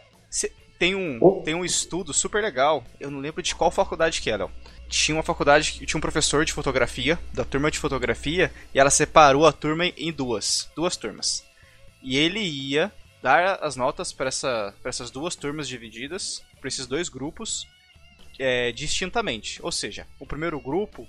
tem 0.79 0.95
um, 0.95 1.19
oh. 1.21 1.43
tem 1.43 1.55
um 1.55 1.65
estudo 1.65 2.15
super 2.15 2.43
legal, 2.43 2.85
eu 3.01 3.11
não 3.11 3.19
lembro 3.19 3.43
de 3.43 3.55
qual 3.55 3.71
faculdade 3.71 4.21
que 4.21 4.31
era. 4.31 4.49
Tinha 4.89 5.17
uma 5.17 5.23
faculdade 5.23 5.85
tinha 5.85 5.99
um 5.99 6.01
professor 6.01 6.45
de 6.45 6.53
fotografia, 6.53 7.19
da 7.33 7.45
turma 7.45 7.71
de 7.71 7.79
fotografia, 7.79 8.51
e 8.73 8.79
ela 8.79 8.91
separou 8.91 9.45
a 9.47 9.53
turma 9.53 9.87
em 9.87 10.13
duas, 10.13 10.71
duas 10.77 10.97
turmas. 10.97 11.45
E 12.03 12.17
ele 12.17 12.41
ia 12.41 12.93
dar 13.25 13.59
as 13.63 13.75
notas 13.75 14.13
para 14.13 14.29
essa, 14.29 14.75
essas 14.85 15.11
duas 15.11 15.35
turmas 15.35 15.67
divididas, 15.67 16.45
para 16.61 16.69
esses 16.69 16.87
dois 16.87 17.09
grupos, 17.09 17.67
é, 18.39 18.71
distintamente. 18.71 19.61
Ou 19.63 19.73
seja, 19.73 20.07
o 20.21 20.27
primeiro 20.27 20.61
grupo 20.61 21.09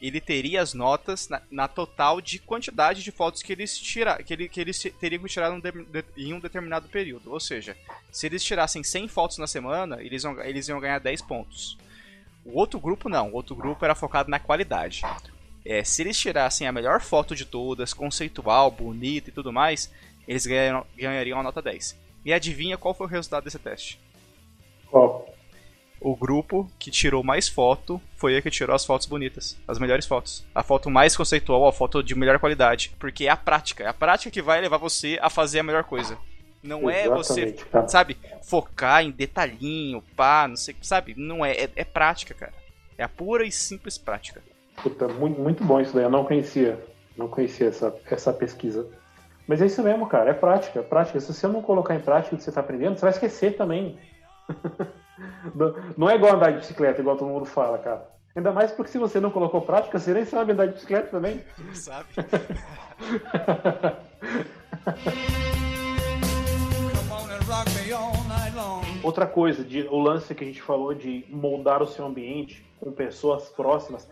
ele 0.00 0.20
teria 0.20 0.62
as 0.62 0.72
notas 0.72 1.28
na, 1.28 1.42
na, 1.50 1.66
total 1.66 2.20
de 2.20 2.38
quantidade 2.38 3.02
de 3.02 3.10
fotos 3.10 3.42
que 3.42 3.52
eles, 3.52 3.76
tira, 3.76 4.22
que, 4.22 4.32
ele, 4.32 4.48
que 4.48 4.60
eles 4.60 4.80
teriam 5.00 5.20
que 5.20 5.28
tirar 5.28 5.52
em 6.16 6.32
um 6.32 6.38
determinado 6.38 6.88
período. 6.88 7.32
Ou 7.32 7.40
seja, 7.40 7.76
se 8.12 8.26
eles 8.26 8.44
tirassem 8.44 8.84
100 8.84 9.08
fotos 9.08 9.38
na 9.38 9.48
semana, 9.48 10.00
eles 10.00 10.22
iam, 10.22 10.40
eles 10.40 10.68
iam 10.68 10.78
ganhar 10.78 11.00
10 11.00 11.22
pontos. 11.22 11.76
O 12.44 12.56
outro 12.56 12.78
grupo 12.78 13.08
não, 13.08 13.30
o 13.30 13.34
outro 13.34 13.56
grupo 13.56 13.84
era 13.84 13.96
focado 13.96 14.30
na 14.30 14.38
qualidade. 14.38 15.02
É, 15.64 15.82
se 15.82 16.02
eles 16.02 16.16
tirassem 16.16 16.68
a 16.68 16.72
melhor 16.72 17.00
foto 17.00 17.34
de 17.34 17.44
todas, 17.44 17.92
conceitual, 17.92 18.70
bonita 18.70 19.30
e 19.30 19.32
tudo 19.32 19.52
mais, 19.52 19.92
eles 20.28 20.44
ganhariam, 20.44 20.86
ganhariam 20.94 21.40
a 21.40 21.42
nota 21.42 21.62
10. 21.62 21.98
E 22.22 22.32
adivinha 22.34 22.76
qual 22.76 22.92
foi 22.92 23.06
o 23.06 23.10
resultado 23.10 23.44
desse 23.44 23.58
teste? 23.58 23.98
Qual? 24.90 25.34
O 26.00 26.14
grupo 26.14 26.70
que 26.78 26.90
tirou 26.90 27.24
mais 27.24 27.48
foto 27.48 28.00
foi 28.14 28.36
a 28.36 28.42
que 28.42 28.50
tirou 28.50 28.76
as 28.76 28.84
fotos 28.84 29.06
bonitas, 29.06 29.56
as 29.66 29.78
melhores 29.78 30.06
fotos. 30.06 30.44
A 30.54 30.62
foto 30.62 30.90
mais 30.90 31.16
conceitual, 31.16 31.66
a 31.66 31.72
foto 31.72 32.02
de 32.02 32.14
melhor 32.14 32.38
qualidade. 32.38 32.94
Porque 33.00 33.24
é 33.24 33.30
a 33.30 33.36
prática, 33.36 33.82
é 33.82 33.88
a 33.88 33.94
prática 33.94 34.30
que 34.30 34.42
vai 34.42 34.60
levar 34.60 34.76
você 34.76 35.18
a 35.20 35.30
fazer 35.30 35.60
a 35.60 35.62
melhor 35.62 35.84
coisa. 35.84 36.18
Não 36.62 36.90
é 36.90 37.08
você, 37.08 37.52
cara. 37.52 37.88
sabe, 37.88 38.18
focar 38.42 39.02
em 39.02 39.10
detalhinho, 39.10 40.02
pá, 40.14 40.46
não 40.46 40.56
sei, 40.56 40.76
sabe? 40.82 41.14
Não 41.16 41.44
é, 41.44 41.52
é, 41.52 41.70
é 41.74 41.84
prática, 41.84 42.34
cara. 42.34 42.52
É 42.98 43.02
a 43.02 43.08
pura 43.08 43.46
e 43.46 43.50
simples 43.50 43.96
prática. 43.96 44.42
Puta, 44.82 45.08
muito, 45.08 45.40
muito 45.40 45.64
bom 45.64 45.80
isso 45.80 45.94
daí. 45.94 46.04
Eu 46.04 46.10
não 46.10 46.24
conhecia, 46.24 46.78
não 47.16 47.28
conhecia 47.28 47.68
essa, 47.68 47.94
essa 48.10 48.32
pesquisa. 48.32 48.86
Mas 49.48 49.62
é 49.62 49.66
isso 49.66 49.82
mesmo, 49.82 50.06
cara. 50.06 50.30
É 50.30 50.34
prática, 50.34 50.78
é 50.80 50.82
prática. 50.82 51.18
Se 51.18 51.32
você 51.32 51.48
não 51.48 51.62
colocar 51.62 51.94
em 51.94 52.00
prática 52.00 52.34
o 52.34 52.38
que 52.38 52.44
você 52.44 52.50
está 52.50 52.60
aprendendo, 52.60 52.96
você 52.96 53.00
vai 53.00 53.10
esquecer 53.12 53.56
também. 53.56 53.98
não 55.96 56.10
é 56.10 56.16
igual 56.16 56.34
andar 56.34 56.50
de 56.50 56.58
bicicleta, 56.58 57.00
igual 57.00 57.16
todo 57.16 57.30
mundo 57.30 57.46
fala, 57.46 57.78
cara. 57.78 58.06
Ainda 58.36 58.52
mais 58.52 58.70
porque 58.70 58.92
se 58.92 58.98
você 58.98 59.18
não 59.18 59.30
colocou 59.30 59.62
prática, 59.62 59.98
você 59.98 60.12
nem 60.12 60.26
sabe 60.26 60.52
andar 60.52 60.66
de 60.66 60.74
bicicleta 60.74 61.08
também. 61.08 61.42
Não 61.58 61.74
sabe. 61.74 62.08
Outra 69.02 69.26
coisa, 69.26 69.64
de, 69.64 69.88
o 69.88 69.98
lance 69.98 70.34
que 70.34 70.44
a 70.44 70.46
gente 70.46 70.60
falou 70.60 70.92
de 70.92 71.24
moldar 71.30 71.82
o 71.82 71.86
seu 71.86 72.04
ambiente 72.04 72.62
com 72.78 72.92
pessoas 72.92 73.48
próximas. 73.48 74.06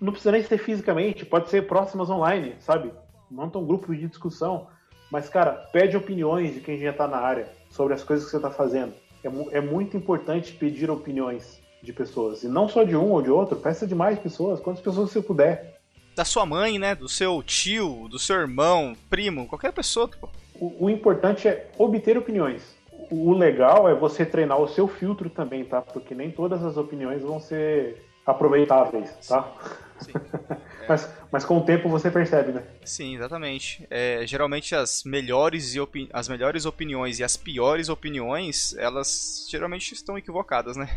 Não 0.00 0.10
precisa 0.10 0.32
nem 0.32 0.42
ser 0.42 0.58
fisicamente, 0.58 1.24
pode 1.24 1.48
ser 1.48 1.68
próximas 1.68 2.10
online, 2.10 2.56
sabe? 2.58 2.92
Monta 3.30 3.58
um 3.58 3.66
grupo 3.66 3.94
de 3.94 4.06
discussão, 4.06 4.66
mas, 5.10 5.28
cara, 5.28 5.52
pede 5.72 5.96
opiniões 5.96 6.54
de 6.54 6.60
quem 6.60 6.78
já 6.78 6.90
está 6.90 7.06
na 7.06 7.18
área 7.18 7.48
sobre 7.70 7.94
as 7.94 8.02
coisas 8.02 8.24
que 8.24 8.30
você 8.30 8.36
está 8.36 8.50
fazendo. 8.50 8.92
É, 9.22 9.58
é, 9.58 9.60
muito 9.60 9.96
importante 9.96 10.52
pedir 10.52 10.90
opiniões 10.90 11.60
de 11.82 11.92
pessoas. 11.92 12.42
E 12.42 12.48
não 12.48 12.68
só 12.68 12.84
de 12.84 12.96
um 12.96 13.10
ou 13.10 13.22
de 13.22 13.30
outro, 13.30 13.56
peça 13.56 13.86
de 13.86 13.94
mais 13.94 14.18
pessoas, 14.18 14.60
quantas 14.60 14.82
pessoas 14.82 15.10
você 15.10 15.20
puder. 15.20 15.80
Da 16.14 16.24
sua 16.24 16.46
mãe, 16.46 16.78
né? 16.78 16.94
Do 16.94 17.08
seu 17.08 17.42
tio, 17.42 18.08
do 18.08 18.18
seu 18.18 18.36
irmão, 18.36 18.96
primo, 19.08 19.46
qualquer 19.46 19.72
pessoa. 19.72 20.10
O, 20.54 20.86
o 20.86 20.90
importante 20.90 21.48
é 21.48 21.70
obter 21.76 22.16
opiniões. 22.16 22.62
O, 23.10 23.30
o 23.30 23.32
legal 23.32 23.88
é 23.88 23.94
você 23.94 24.24
treinar 24.24 24.60
o 24.60 24.68
seu 24.68 24.86
filtro 24.86 25.28
também, 25.28 25.64
tá? 25.64 25.80
Porque 25.80 26.14
nem 26.14 26.30
todas 26.30 26.62
as 26.62 26.76
opiniões 26.76 27.22
vão 27.22 27.40
ser 27.40 28.06
aproveitáveis, 28.24 29.10
tá? 29.26 29.42
Sim. 29.42 29.89
É. 30.08 30.56
mas, 30.88 31.14
mas 31.30 31.44
com 31.44 31.58
o 31.58 31.64
tempo 31.64 31.88
você 31.88 32.10
percebe, 32.10 32.52
né? 32.52 32.62
Sim, 32.84 33.16
exatamente. 33.16 33.86
É, 33.90 34.26
geralmente 34.26 34.74
as 34.74 35.04
melhores, 35.04 35.74
e 35.74 35.78
as 36.12 36.28
melhores 36.28 36.64
opiniões 36.64 37.18
e 37.18 37.24
as 37.24 37.36
piores 37.36 37.88
opiniões, 37.88 38.74
elas 38.76 39.46
geralmente 39.50 39.92
estão 39.92 40.16
equivocadas, 40.16 40.76
né? 40.76 40.88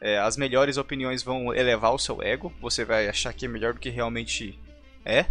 É, 0.00 0.18
as 0.18 0.36
melhores 0.36 0.76
opiniões 0.76 1.22
vão 1.22 1.54
elevar 1.54 1.94
o 1.94 1.98
seu 1.98 2.22
ego, 2.22 2.52
você 2.60 2.84
vai 2.84 3.08
achar 3.08 3.32
que 3.32 3.46
é 3.46 3.48
melhor 3.48 3.72
do 3.72 3.80
que 3.80 3.88
realmente 3.88 4.58
é. 5.04 5.26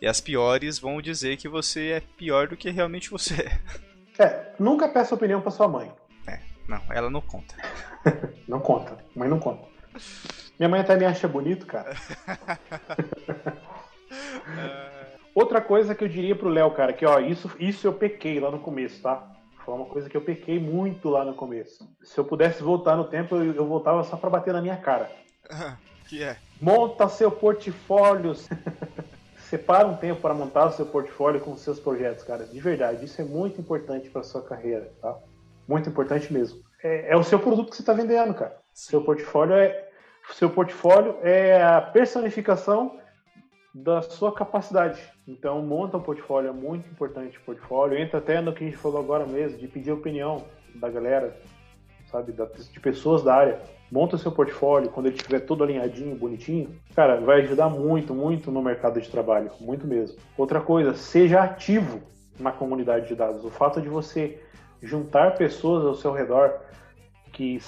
E 0.00 0.06
as 0.08 0.20
piores 0.20 0.80
vão 0.80 1.00
dizer 1.00 1.36
que 1.36 1.48
você 1.48 1.90
é 1.90 2.00
pior 2.00 2.48
do 2.48 2.56
que 2.56 2.70
realmente 2.70 3.10
você 3.10 3.34
é. 3.34 3.60
É, 4.18 4.52
nunca 4.58 4.90
peça 4.90 5.14
opinião 5.14 5.40
para 5.40 5.50
sua 5.50 5.66
mãe. 5.66 5.90
É, 6.26 6.38
não, 6.68 6.82
ela 6.90 7.08
não 7.08 7.22
conta. 7.22 7.54
não 8.46 8.60
conta, 8.60 8.98
mãe 9.16 9.26
não 9.26 9.38
conta. 9.38 9.66
Minha 10.62 10.68
mãe 10.68 10.80
até 10.80 10.96
me 10.96 11.04
acha 11.04 11.26
bonito, 11.26 11.66
cara. 11.66 11.92
Outra 15.34 15.60
coisa 15.60 15.92
que 15.92 16.04
eu 16.04 16.08
diria 16.08 16.36
pro 16.36 16.48
Léo, 16.48 16.70
cara, 16.70 16.92
que 16.92 17.04
ó, 17.04 17.18
isso, 17.18 17.50
isso 17.58 17.84
eu 17.84 17.92
pequei 17.92 18.38
lá 18.38 18.48
no 18.48 18.60
começo, 18.60 19.02
tá? 19.02 19.28
Foi 19.64 19.74
uma 19.74 19.86
coisa 19.86 20.08
que 20.08 20.16
eu 20.16 20.20
pequei 20.20 20.60
muito 20.60 21.08
lá 21.08 21.24
no 21.24 21.34
começo. 21.34 21.84
Se 22.04 22.16
eu 22.16 22.24
pudesse 22.24 22.62
voltar 22.62 22.94
no 22.94 23.02
tempo, 23.02 23.34
eu, 23.34 23.52
eu 23.54 23.66
voltava 23.66 24.04
só 24.04 24.16
para 24.16 24.30
bater 24.30 24.54
na 24.54 24.62
minha 24.62 24.76
cara. 24.76 25.10
que 26.08 26.22
é? 26.22 26.36
Monta 26.60 27.08
seu 27.08 27.32
portfólio. 27.32 28.32
Separa 29.50 29.88
um 29.88 29.96
tempo 29.96 30.20
para 30.20 30.32
montar 30.32 30.66
o 30.66 30.72
seu 30.72 30.86
portfólio 30.86 31.40
com 31.40 31.54
os 31.54 31.60
seus 31.60 31.80
projetos, 31.80 32.22
cara. 32.22 32.44
De 32.44 32.60
verdade, 32.60 33.04
isso 33.04 33.20
é 33.20 33.24
muito 33.24 33.60
importante 33.60 34.08
para 34.10 34.22
sua 34.22 34.42
carreira, 34.42 34.92
tá? 35.02 35.18
Muito 35.66 35.88
importante 35.88 36.32
mesmo. 36.32 36.62
É, 36.84 37.14
é 37.14 37.16
o 37.16 37.24
seu 37.24 37.40
produto 37.40 37.70
que 37.70 37.74
você 37.74 37.82
está 37.82 37.92
vendendo, 37.92 38.32
cara. 38.32 38.56
Sim. 38.72 38.90
Seu 38.90 39.02
portfólio 39.02 39.56
é, 39.56 39.88
seu 40.34 40.50
portfólio 40.50 41.16
é 41.22 41.62
a 41.62 41.80
personificação 41.80 42.98
da 43.74 44.02
sua 44.02 44.32
capacidade. 44.32 45.00
Então, 45.26 45.62
monta 45.62 45.96
um 45.96 46.02
portfólio, 46.02 46.50
é 46.50 46.52
muito 46.52 46.88
importante 46.90 47.38
o 47.38 47.42
portfólio. 47.42 47.98
Entra 47.98 48.18
até 48.18 48.40
no 48.40 48.52
que 48.52 48.64
a 48.64 48.66
gente 48.66 48.76
falou 48.76 49.00
agora 49.00 49.26
mesmo, 49.26 49.58
de 49.58 49.66
pedir 49.68 49.92
opinião 49.92 50.44
da 50.74 50.90
galera, 50.90 51.36
sabe, 52.10 52.32
de 52.32 52.80
pessoas 52.80 53.22
da 53.22 53.34
área. 53.34 53.60
Monta 53.90 54.16
o 54.16 54.18
seu 54.18 54.32
portfólio, 54.32 54.90
quando 54.90 55.06
ele 55.06 55.16
estiver 55.16 55.40
todo 55.40 55.64
alinhadinho, 55.64 56.16
bonitinho, 56.16 56.74
cara, 56.94 57.20
vai 57.20 57.42
ajudar 57.42 57.68
muito, 57.68 58.14
muito 58.14 58.50
no 58.50 58.62
mercado 58.62 59.00
de 59.00 59.08
trabalho, 59.08 59.50
muito 59.60 59.86
mesmo. 59.86 60.18
Outra 60.36 60.60
coisa, 60.60 60.94
seja 60.94 61.42
ativo 61.42 62.00
na 62.38 62.52
comunidade 62.52 63.08
de 63.08 63.14
dados. 63.14 63.44
O 63.44 63.50
fato 63.50 63.80
de 63.80 63.88
você 63.88 64.42
juntar 64.82 65.36
pessoas 65.36 65.84
ao 65.84 65.94
seu 65.94 66.12
redor 66.12 66.58
que 67.32 67.60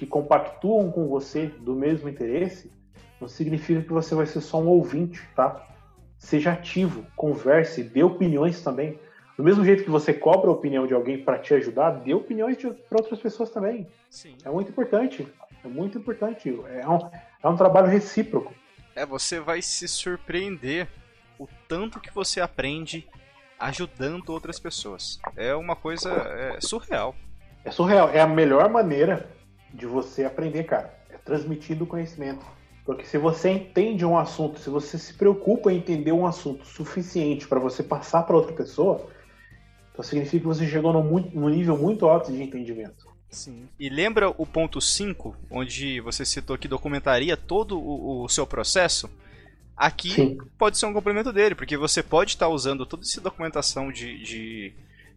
que 0.00 0.06
compactuam 0.06 0.90
com 0.90 1.06
você 1.06 1.48
do 1.60 1.76
mesmo 1.76 2.08
interesse, 2.08 2.72
não 3.20 3.28
significa 3.28 3.82
que 3.82 3.92
você 3.92 4.14
vai 4.14 4.24
ser 4.24 4.40
só 4.40 4.58
um 4.58 4.66
ouvinte, 4.66 5.20
tá? 5.36 5.62
seja 6.16 6.52
ativo, 6.52 7.04
converse, 7.14 7.82
dê 7.82 8.02
opiniões 8.02 8.62
também. 8.62 8.98
Do 9.36 9.44
mesmo 9.44 9.62
jeito 9.62 9.84
que 9.84 9.90
você 9.90 10.14
cobra 10.14 10.48
a 10.48 10.54
opinião 10.54 10.86
de 10.86 10.94
alguém 10.94 11.22
para 11.22 11.38
te 11.38 11.52
ajudar, 11.52 11.90
dê 11.90 12.14
opiniões 12.14 12.56
para 12.56 12.98
outras 12.98 13.20
pessoas 13.20 13.50
também. 13.50 13.86
Sim. 14.08 14.38
É 14.42 14.48
muito 14.48 14.70
importante. 14.70 15.28
É 15.62 15.68
muito 15.68 15.98
importante. 15.98 16.48
É 16.48 16.88
um, 16.88 17.10
é 17.42 17.48
um 17.48 17.56
trabalho 17.56 17.88
recíproco. 17.88 18.54
É, 18.96 19.04
você 19.04 19.38
vai 19.38 19.60
se 19.60 19.86
surpreender 19.86 20.88
o 21.38 21.46
tanto 21.68 22.00
que 22.00 22.10
você 22.10 22.40
aprende 22.40 23.06
ajudando 23.58 24.30
outras 24.30 24.58
pessoas. 24.58 25.20
É 25.36 25.54
uma 25.54 25.76
coisa 25.76 26.10
é, 26.10 26.58
surreal. 26.58 27.14
É 27.62 27.70
surreal. 27.70 28.08
É 28.08 28.20
a 28.22 28.26
melhor 28.26 28.70
maneira 28.70 29.28
de 29.72 29.86
você 29.86 30.24
aprender, 30.24 30.64
cara. 30.64 30.94
É 31.10 31.16
transmitindo 31.18 31.84
o 31.84 31.86
conhecimento. 31.86 32.44
Porque 32.84 33.04
se 33.04 33.18
você 33.18 33.50
entende 33.50 34.04
um 34.04 34.18
assunto, 34.18 34.58
se 34.58 34.70
você 34.70 34.98
se 34.98 35.14
preocupa 35.14 35.72
em 35.72 35.76
entender 35.76 36.12
um 36.12 36.26
assunto 36.26 36.66
suficiente 36.66 37.46
para 37.46 37.60
você 37.60 37.82
passar 37.82 38.22
para 38.22 38.36
outra 38.36 38.52
pessoa, 38.52 39.08
então 39.92 40.02
significa 40.02 40.40
que 40.40 40.46
você 40.46 40.66
chegou 40.66 40.92
num, 40.92 41.02
muito, 41.02 41.38
num 41.38 41.48
nível 41.48 41.76
muito 41.76 42.06
alto 42.06 42.32
de 42.32 42.42
entendimento. 42.42 43.08
Sim. 43.28 43.68
E 43.78 43.88
lembra 43.88 44.30
o 44.30 44.44
ponto 44.44 44.80
5, 44.80 45.36
onde 45.50 46.00
você 46.00 46.24
citou 46.24 46.58
que 46.58 46.66
documentaria 46.66 47.36
todo 47.36 47.78
o, 47.78 48.24
o 48.24 48.28
seu 48.28 48.46
processo? 48.46 49.08
Aqui 49.76 50.10
Sim. 50.10 50.38
pode 50.58 50.76
ser 50.76 50.86
um 50.86 50.92
complemento 50.92 51.32
dele, 51.32 51.54
porque 51.54 51.76
você 51.76 52.02
pode 52.02 52.32
estar 52.32 52.48
usando 52.48 52.84
toda 52.84 53.02
essa 53.02 53.20
documentação 53.20 53.92
de, 53.92 54.22
de, 54.22 54.72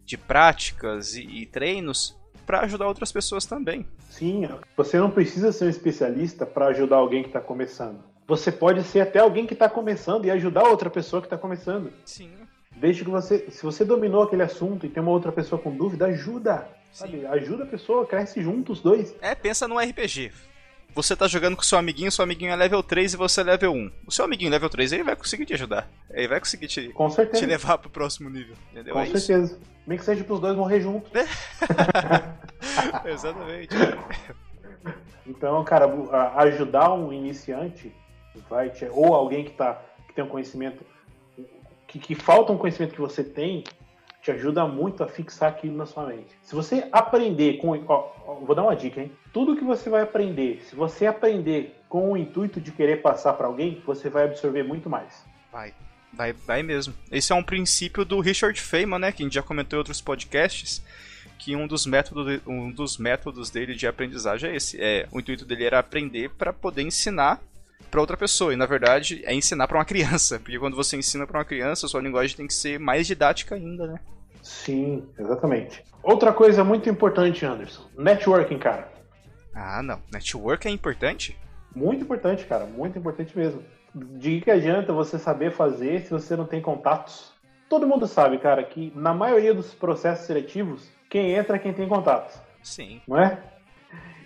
de 0.06 0.16
práticas 0.16 1.16
e, 1.16 1.22
e 1.22 1.46
treinos 1.46 2.16
para 2.44 2.60
ajudar 2.60 2.86
outras 2.86 3.10
pessoas 3.10 3.44
também. 3.44 3.86
Sim, 4.10 4.48
você 4.76 4.98
não 4.98 5.10
precisa 5.10 5.52
ser 5.52 5.64
um 5.66 5.68
especialista 5.68 6.46
para 6.46 6.66
ajudar 6.68 6.96
alguém 6.96 7.22
que 7.22 7.28
está 7.28 7.40
começando. 7.40 7.98
Você 8.26 8.50
pode 8.50 8.82
ser 8.84 9.00
até 9.00 9.18
alguém 9.18 9.46
que 9.46 9.52
está 9.52 9.68
começando 9.68 10.24
e 10.24 10.30
ajudar 10.30 10.64
outra 10.64 10.88
pessoa 10.88 11.20
que 11.20 11.26
está 11.26 11.36
começando. 11.36 11.92
Sim. 12.04 12.30
Desde 12.76 13.04
que 13.04 13.10
você, 13.10 13.50
se 13.50 13.62
você 13.62 13.84
dominou 13.84 14.22
aquele 14.22 14.42
assunto 14.42 14.86
e 14.86 14.88
tem 14.88 15.02
uma 15.02 15.12
outra 15.12 15.30
pessoa 15.30 15.60
com 15.60 15.76
dúvida, 15.76 16.06
ajuda. 16.06 16.66
Sabe? 16.92 17.26
Ajuda 17.26 17.64
a 17.64 17.66
pessoa, 17.66 18.06
cresce 18.06 18.42
junto 18.42 18.72
os 18.72 18.80
dois. 18.80 19.14
É, 19.20 19.34
pensa 19.34 19.68
no 19.68 19.78
RPG. 19.78 20.32
Você 20.94 21.16
tá 21.16 21.26
jogando 21.26 21.56
com 21.56 21.62
seu 21.62 21.76
amiguinho, 21.76 22.10
seu 22.10 22.22
amiguinho 22.22 22.52
é 22.52 22.56
level 22.56 22.82
3 22.82 23.14
e 23.14 23.16
você 23.16 23.40
é 23.40 23.44
level 23.44 23.72
1. 23.72 23.90
O 24.06 24.12
seu 24.12 24.24
amiguinho 24.24 24.50
level 24.50 24.70
3 24.70 24.92
ele 24.92 25.02
vai 25.02 25.16
conseguir 25.16 25.44
te 25.44 25.54
ajudar. 25.54 25.90
Ele 26.08 26.28
vai 26.28 26.38
conseguir 26.38 26.68
te, 26.68 26.88
com 26.90 27.08
te 27.08 27.46
levar 27.46 27.78
pro 27.78 27.90
próximo 27.90 28.30
nível. 28.30 28.54
Entendeu? 28.70 28.94
Com 28.94 29.00
é 29.00 29.06
certeza. 29.06 29.54
Isso. 29.54 29.73
Nem 29.86 29.98
que 29.98 30.04
seja 30.04 30.24
pros 30.24 30.40
dois 30.40 30.56
morrer 30.56 30.80
juntos. 30.80 31.10
Exatamente. 33.04 33.74
Então, 35.26 35.62
cara, 35.64 35.86
ajudar 36.36 36.92
um 36.92 37.12
iniciante 37.12 37.94
vai 38.48 38.70
te, 38.70 38.86
ou 38.90 39.14
alguém 39.14 39.44
que, 39.44 39.52
tá, 39.52 39.80
que 40.06 40.14
tem 40.14 40.24
um 40.24 40.28
conhecimento 40.28 40.84
que, 41.86 41.98
que 41.98 42.14
falta 42.14 42.52
um 42.52 42.58
conhecimento 42.58 42.94
que 42.94 43.00
você 43.00 43.22
tem, 43.22 43.62
te 44.20 44.30
ajuda 44.30 44.66
muito 44.66 45.04
a 45.04 45.06
fixar 45.06 45.50
aquilo 45.50 45.76
na 45.76 45.86
sua 45.86 46.06
mente. 46.06 46.36
Se 46.42 46.54
você 46.54 46.88
aprender 46.90 47.58
com. 47.58 47.70
Ó, 47.86 48.10
ó, 48.26 48.34
vou 48.36 48.54
dar 48.54 48.62
uma 48.62 48.74
dica, 48.74 49.00
hein? 49.00 49.12
Tudo 49.32 49.56
que 49.56 49.62
você 49.62 49.88
vai 49.88 50.02
aprender, 50.02 50.62
se 50.62 50.74
você 50.74 51.06
aprender 51.06 51.78
com 51.88 52.10
o 52.10 52.16
intuito 52.16 52.60
de 52.60 52.72
querer 52.72 53.02
passar 53.02 53.34
para 53.34 53.46
alguém, 53.46 53.80
você 53.86 54.08
vai 54.08 54.24
absorver 54.24 54.62
muito 54.62 54.90
mais. 54.90 55.24
Vai. 55.52 55.72
Vai, 56.16 56.32
vai 56.32 56.62
mesmo. 56.62 56.94
Esse 57.10 57.32
é 57.32 57.34
um 57.34 57.42
princípio 57.42 58.04
do 58.04 58.20
Richard 58.20 58.60
Feynman, 58.60 58.98
né? 58.98 59.12
Que 59.12 59.22
a 59.22 59.26
gente 59.26 59.34
já 59.34 59.42
comentou 59.42 59.76
em 59.76 59.80
outros 59.80 60.00
podcasts. 60.00 60.82
Que 61.38 61.56
um 61.56 61.66
dos 61.66 61.84
métodos, 61.84 62.40
um 62.46 62.70
dos 62.70 62.96
métodos 62.96 63.50
dele 63.50 63.74
de 63.74 63.86
aprendizagem 63.86 64.50
é 64.50 64.56
esse. 64.56 64.80
É, 64.80 65.06
o 65.10 65.18
intuito 65.18 65.44
dele 65.44 65.64
era 65.64 65.78
aprender 65.78 66.30
para 66.30 66.52
poder 66.52 66.82
ensinar 66.82 67.40
para 67.90 68.00
outra 68.00 68.16
pessoa. 68.16 68.52
E 68.52 68.56
na 68.56 68.66
verdade 68.66 69.22
é 69.24 69.34
ensinar 69.34 69.68
para 69.68 69.78
uma 69.78 69.84
criança, 69.84 70.38
porque 70.38 70.58
quando 70.58 70.76
você 70.76 70.96
ensina 70.96 71.26
para 71.26 71.38
uma 71.38 71.44
criança, 71.44 71.88
sua 71.88 72.00
linguagem 72.00 72.36
tem 72.36 72.46
que 72.46 72.54
ser 72.54 72.78
mais 72.78 73.06
didática 73.06 73.54
ainda, 73.54 73.86
né? 73.86 74.00
Sim, 74.42 75.06
exatamente. 75.18 75.82
Outra 76.02 76.32
coisa 76.32 76.62
muito 76.62 76.88
importante, 76.88 77.46
Anderson, 77.46 77.88
networking, 77.96 78.58
cara. 78.58 78.92
Ah, 79.54 79.82
não. 79.82 80.02
Network 80.12 80.66
é 80.66 80.70
importante? 80.70 81.38
Muito 81.74 82.02
importante, 82.02 82.44
cara. 82.44 82.66
Muito 82.66 82.98
importante 82.98 83.36
mesmo. 83.36 83.62
De 83.94 84.40
que 84.40 84.50
adianta 84.50 84.92
você 84.92 85.18
saber 85.18 85.52
fazer 85.52 86.02
se 86.02 86.10
você 86.10 86.36
não 86.36 86.46
tem 86.46 86.60
contatos? 86.60 87.32
Todo 87.68 87.86
mundo 87.86 88.06
sabe, 88.06 88.38
cara, 88.38 88.62
que 88.62 88.92
na 88.94 89.14
maioria 89.14 89.54
dos 89.54 89.72
processos 89.72 90.26
seletivos, 90.26 90.90
quem 91.08 91.32
entra 91.32 91.56
é 91.56 91.58
quem 91.58 91.72
tem 91.72 91.88
contatos. 91.88 92.38
Sim. 92.62 93.00
Não 93.06 93.18
é? 93.18 93.38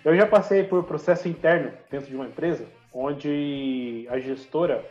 Eu 0.03 0.15
já 0.15 0.25
passei 0.25 0.63
por 0.63 0.83
processo 0.83 1.27
interno 1.27 1.71
dentro 1.91 2.07
de 2.07 2.15
uma 2.15 2.25
empresa 2.25 2.65
onde 2.93 4.07
a 4.09 4.19
gestora 4.19 4.83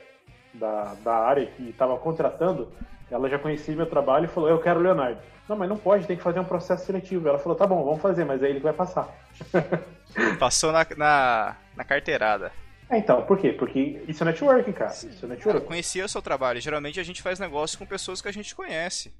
da, 0.54 0.94
da 1.02 1.14
área 1.14 1.46
que 1.46 1.70
estava 1.70 1.96
contratando, 1.98 2.70
ela 3.10 3.28
já 3.28 3.38
conhecia 3.38 3.74
meu 3.74 3.86
trabalho 3.86 4.26
e 4.26 4.28
falou, 4.28 4.48
eu 4.48 4.60
quero 4.60 4.80
o 4.80 4.82
Leonardo. 4.82 5.18
Não, 5.48 5.56
mas 5.56 5.68
não 5.68 5.76
pode, 5.76 6.06
tem 6.06 6.16
que 6.16 6.22
fazer 6.22 6.40
um 6.40 6.44
processo 6.44 6.84
seletivo. 6.84 7.26
Ela 7.26 7.38
falou, 7.38 7.56
tá 7.56 7.66
bom, 7.66 7.82
vamos 7.82 8.02
fazer, 8.02 8.24
mas 8.24 8.42
aí 8.42 8.50
ele 8.50 8.60
vai 8.60 8.72
passar. 8.72 9.08
Passou 10.38 10.72
na, 10.72 10.86
na, 10.96 11.56
na 11.74 11.84
carteirada. 11.84 12.52
É, 12.90 12.98
então, 12.98 13.22
por 13.26 13.38
quê? 13.38 13.52
Porque 13.52 14.02
isso 14.08 14.22
é 14.22 14.26
networking, 14.26 14.72
cara. 14.72 14.90
Sim. 14.90 15.08
Isso 15.08 15.26
é 15.26 15.28
networking. 15.28 15.62
Eu 15.62 15.66
conhecia 15.66 16.04
o 16.04 16.08
seu 16.08 16.22
trabalho. 16.22 16.60
Geralmente 16.60 16.98
a 16.98 17.02
gente 17.02 17.22
faz 17.22 17.38
negócio 17.38 17.78
com 17.78 17.84
pessoas 17.84 18.22
que 18.22 18.28
a 18.28 18.32
gente 18.32 18.54
conhece. 18.54 19.12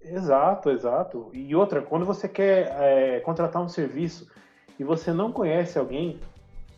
Exato, 0.00 0.70
exato. 0.70 1.30
E 1.32 1.54
outra, 1.54 1.82
quando 1.82 2.04
você 2.04 2.28
quer 2.28 2.68
é, 2.78 3.20
contratar 3.20 3.60
um 3.60 3.68
serviço 3.68 4.30
e 4.78 4.84
você 4.84 5.12
não 5.12 5.32
conhece 5.32 5.78
alguém 5.78 6.20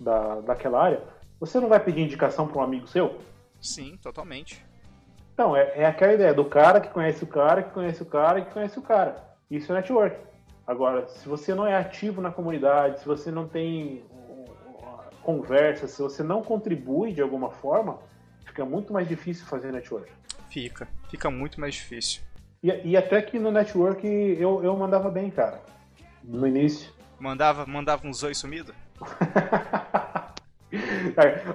da, 0.01 0.41
daquela 0.41 0.83
área, 0.83 1.03
você 1.39 1.61
não 1.61 1.69
vai 1.69 1.81
pedir 1.81 2.01
indicação 2.01 2.49
para 2.49 2.59
um 2.59 2.65
amigo 2.65 2.87
seu? 2.87 3.19
Sim, 3.61 3.99
totalmente. 4.03 4.65
Então, 5.35 5.55
é, 5.55 5.73
é 5.77 5.87
aquela 5.87 6.15
ideia 6.15 6.33
do 6.33 6.45
cara 6.45 6.81
que 6.81 6.89
conhece 6.89 7.23
o 7.23 7.27
cara, 7.27 7.63
que 7.63 7.71
conhece 7.71 8.03
o 8.03 8.07
cara, 8.07 8.41
que 8.41 8.53
conhece 8.53 8.79
o 8.79 8.83
cara. 8.83 9.37
Isso 9.51 9.71
é 9.71 9.77
network. 9.77 10.17
Agora, 10.67 11.07
se 11.07 11.29
você 11.29 11.55
não 11.55 11.67
é 11.67 11.77
ativo 11.77 12.21
na 12.21 12.31
comunidade, 12.31 13.01
se 13.01 13.07
você 13.07 13.31
não 13.31 13.47
tem 13.47 14.03
conversa, 15.29 15.87
se 15.87 16.01
você 16.01 16.23
não 16.23 16.43
contribui 16.43 17.13
de 17.13 17.21
alguma 17.21 17.51
forma, 17.51 17.99
fica 18.47 18.65
muito 18.65 18.95
mais 18.95 19.07
difícil 19.07 19.45
fazer 19.45 19.71
network. 19.71 20.11
Fica, 20.49 20.89
fica 21.11 21.31
muito 21.31 21.61
mais 21.61 21.75
difícil. 21.75 22.23
E, 22.63 22.71
e 22.83 22.97
até 22.97 23.21
que 23.21 23.39
no 23.39 23.53
network 23.53 24.07
eu, 24.07 24.65
eu 24.65 24.75
mandava 24.75 25.11
bem, 25.11 25.31
cara. 25.31 25.61
No 26.25 26.47
início. 26.47 26.91
Mandava, 27.21 27.67
mandava 27.67 28.09
uns 28.09 28.23
oi 28.23 28.35
sumido? 28.35 28.75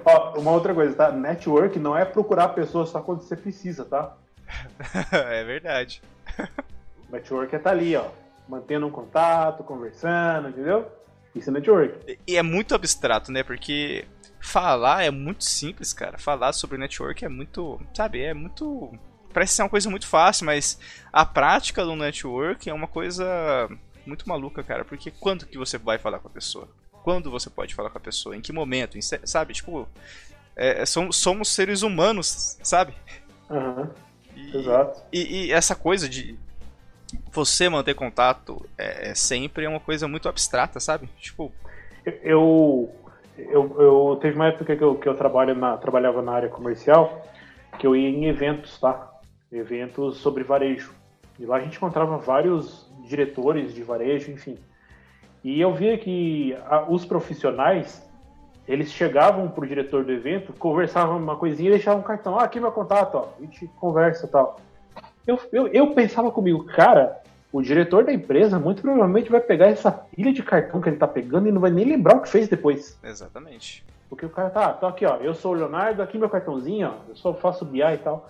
Ó, 0.04 0.38
uma 0.38 0.52
outra 0.52 0.72
coisa, 0.72 0.94
tá? 0.94 1.10
Network 1.10 1.76
não 1.80 1.98
é 1.98 2.04
procurar 2.04 2.50
pessoas 2.50 2.90
só 2.90 3.00
quando 3.00 3.22
você 3.22 3.34
precisa, 3.34 3.84
tá? 3.84 4.16
é 5.10 5.42
verdade. 5.42 6.00
Network 7.10 7.56
é 7.56 7.58
tá 7.58 7.70
ali, 7.70 7.96
ó. 7.96 8.06
Mantendo 8.48 8.86
um 8.86 8.90
contato, 8.90 9.64
conversando, 9.64 10.50
entendeu? 10.50 10.88
Isso 11.34 11.50
é 11.50 11.52
network. 11.52 12.18
E 12.26 12.36
é 12.36 12.42
muito 12.42 12.74
abstrato, 12.74 13.32
né? 13.32 13.42
Porque 13.42 14.04
falar 14.40 15.04
é 15.04 15.10
muito 15.10 15.44
simples, 15.44 15.92
cara. 15.92 16.18
Falar 16.18 16.52
sobre 16.52 16.78
network 16.78 17.24
é 17.24 17.28
muito. 17.28 17.80
Sabe? 17.94 18.22
É 18.22 18.34
muito. 18.34 18.92
Parece 19.32 19.54
ser 19.54 19.62
uma 19.62 19.68
coisa 19.68 19.90
muito 19.90 20.06
fácil, 20.06 20.46
mas 20.46 20.78
a 21.12 21.26
prática 21.26 21.84
do 21.84 21.96
network 21.96 22.70
é 22.70 22.72
uma 22.72 22.86
coisa 22.86 23.68
muito 24.06 24.28
maluca, 24.28 24.62
cara. 24.62 24.84
Porque 24.84 25.10
quando 25.10 25.46
que 25.46 25.58
você 25.58 25.76
vai 25.76 25.98
falar 25.98 26.20
com 26.20 26.28
a 26.28 26.30
pessoa? 26.30 26.68
quando 27.04 27.30
você 27.30 27.50
pode 27.50 27.74
falar 27.74 27.90
com 27.90 27.98
a 27.98 28.00
pessoa, 28.00 28.34
em 28.34 28.40
que 28.40 28.50
momento, 28.50 28.96
em, 28.96 29.02
sabe? 29.02 29.52
Tipo, 29.52 29.86
é, 30.56 30.80
é, 30.80 30.86
somos, 30.86 31.16
somos 31.16 31.50
seres 31.50 31.82
humanos, 31.82 32.58
sabe? 32.62 32.94
Uhum. 33.50 33.90
E, 34.34 34.56
Exato. 34.56 35.02
E, 35.12 35.20
e, 35.20 35.52
essa 35.52 35.76
coisa 35.76 36.08
de 36.08 36.36
você 37.34 37.68
manter 37.68 37.94
contato 37.94 38.64
é, 38.78 39.10
é, 39.10 39.14
sempre 39.14 39.66
uma 39.66 39.80
coisa 39.80 40.06
muito 40.06 40.28
abstrata, 40.28 40.80
sabe? 40.80 41.08
Tipo. 41.18 41.52
Eu. 42.22 42.90
Eu, 43.36 43.76
eu 43.80 44.18
teve 44.22 44.36
uma 44.36 44.46
época 44.46 44.76
que 44.76 44.84
eu, 44.84 44.94
que 44.94 45.08
eu 45.08 45.16
trabalho 45.16 45.56
na, 45.56 45.76
trabalhava 45.76 46.22
na 46.22 46.32
área 46.32 46.48
comercial 46.48 47.26
que 47.78 47.86
eu 47.86 47.96
ia 47.96 48.08
em 48.08 48.26
eventos, 48.26 48.78
tá? 48.78 49.10
Eventos 49.50 50.18
sobre 50.18 50.44
varejo. 50.44 50.94
E 51.38 51.44
lá 51.44 51.56
a 51.56 51.60
gente 51.60 51.76
encontrava 51.76 52.16
vários 52.16 52.88
diretores 53.08 53.74
de 53.74 53.82
varejo, 53.82 54.30
enfim. 54.30 54.56
E 55.42 55.60
eu 55.60 55.74
via 55.74 55.98
que 55.98 56.56
a, 56.66 56.88
os 56.88 57.04
profissionais, 57.04 58.08
eles 58.66 58.90
chegavam 58.90 59.48
pro 59.48 59.66
diretor 59.66 60.04
do 60.04 60.12
evento, 60.12 60.52
conversavam 60.52 61.18
uma 61.18 61.36
coisinha 61.36 61.70
e 61.70 61.72
deixavam 61.72 62.00
um 62.00 62.04
cartão. 62.04 62.38
Ah, 62.38 62.44
aqui 62.44 62.60
meu 62.60 62.72
contato, 62.72 63.16
ó, 63.16 63.28
a 63.38 63.42
gente 63.42 63.66
conversa 63.78 64.28
tal. 64.28 64.60
Eu, 65.26 65.38
eu, 65.52 65.68
eu 65.68 65.94
pensava 65.94 66.30
comigo, 66.30 66.64
cara, 66.64 67.20
o 67.54 67.62
diretor 67.62 68.02
da 68.02 68.12
empresa 68.12 68.58
muito 68.58 68.82
provavelmente 68.82 69.30
vai 69.30 69.40
pegar 69.40 69.68
essa 69.68 69.92
pilha 69.92 70.32
de 70.32 70.42
cartão 70.42 70.80
que 70.80 70.88
ele 70.88 70.96
tá 70.96 71.06
pegando 71.06 71.46
e 71.46 71.52
não 71.52 71.60
vai 71.60 71.70
nem 71.70 71.84
lembrar 71.84 72.16
o 72.16 72.20
que 72.20 72.28
fez 72.28 72.48
depois. 72.48 72.98
Exatamente. 73.00 73.84
Porque 74.10 74.26
o 74.26 74.28
cara 74.28 74.50
tá, 74.50 74.72
tô 74.72 74.86
aqui, 74.86 75.06
ó, 75.06 75.18
eu 75.18 75.34
sou 75.34 75.52
o 75.52 75.54
Leonardo, 75.54 76.02
aqui 76.02 76.18
meu 76.18 76.28
cartãozinho, 76.28 76.88
ó, 76.88 77.08
eu 77.08 77.14
só 77.14 77.32
faço 77.32 77.64
BI 77.64 77.80
e 77.80 77.98
tal. 77.98 78.28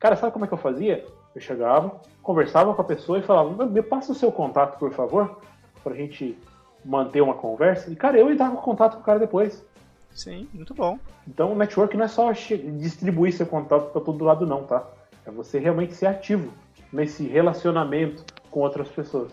Cara, 0.00 0.16
sabe 0.16 0.32
como 0.32 0.46
é 0.46 0.48
que 0.48 0.54
eu 0.54 0.58
fazia? 0.58 1.06
Eu 1.32 1.40
chegava, 1.40 2.00
conversava 2.20 2.74
com 2.74 2.82
a 2.82 2.84
pessoa 2.84 3.20
e 3.20 3.22
falava, 3.22 3.66
me 3.66 3.82
passa 3.82 4.10
o 4.10 4.16
seu 4.16 4.32
contato, 4.32 4.80
por 4.80 4.92
favor 4.92 5.38
pra 5.84 5.94
gente 5.94 6.36
manter 6.84 7.20
uma 7.20 7.34
conversa. 7.34 7.88
E, 7.88 7.94
cara, 7.94 8.18
eu 8.18 8.32
entrava 8.32 8.54
em 8.54 8.60
contato 8.60 8.94
com 8.94 9.00
o 9.00 9.04
cara 9.04 9.20
depois. 9.20 9.64
Sim, 10.12 10.48
muito 10.52 10.74
bom. 10.74 10.98
Então 11.28 11.52
o 11.52 11.56
network 11.56 11.96
não 11.96 12.06
é 12.06 12.08
só 12.08 12.32
distribuir 12.32 13.32
seu 13.32 13.46
contato 13.46 13.92
para 13.92 14.00
todo 14.00 14.24
lado 14.24 14.44
não, 14.44 14.64
tá? 14.64 14.84
É 15.24 15.30
você 15.30 15.60
realmente 15.60 15.94
ser 15.94 16.06
ativo 16.06 16.52
nesse 16.92 17.28
relacionamento 17.28 18.24
com 18.56 18.60
outras 18.60 18.88
pessoas. 18.88 19.30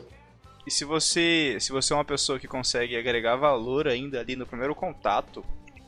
E 0.67 0.71
se 0.71 0.83
você, 0.83 1.55
se 1.57 1.71
você 1.71 1.93
é 1.93 1.95
uma 1.95 2.03
pessoa 2.03 2.38
que 2.38 2.45
consegue 2.45 2.97
agregar 2.97 3.38
valor 3.38 3.88
ainda 3.88 4.19
ali 4.19 4.36
no 4.36 4.45
primeiro 4.45 4.75
contato 4.75 5.45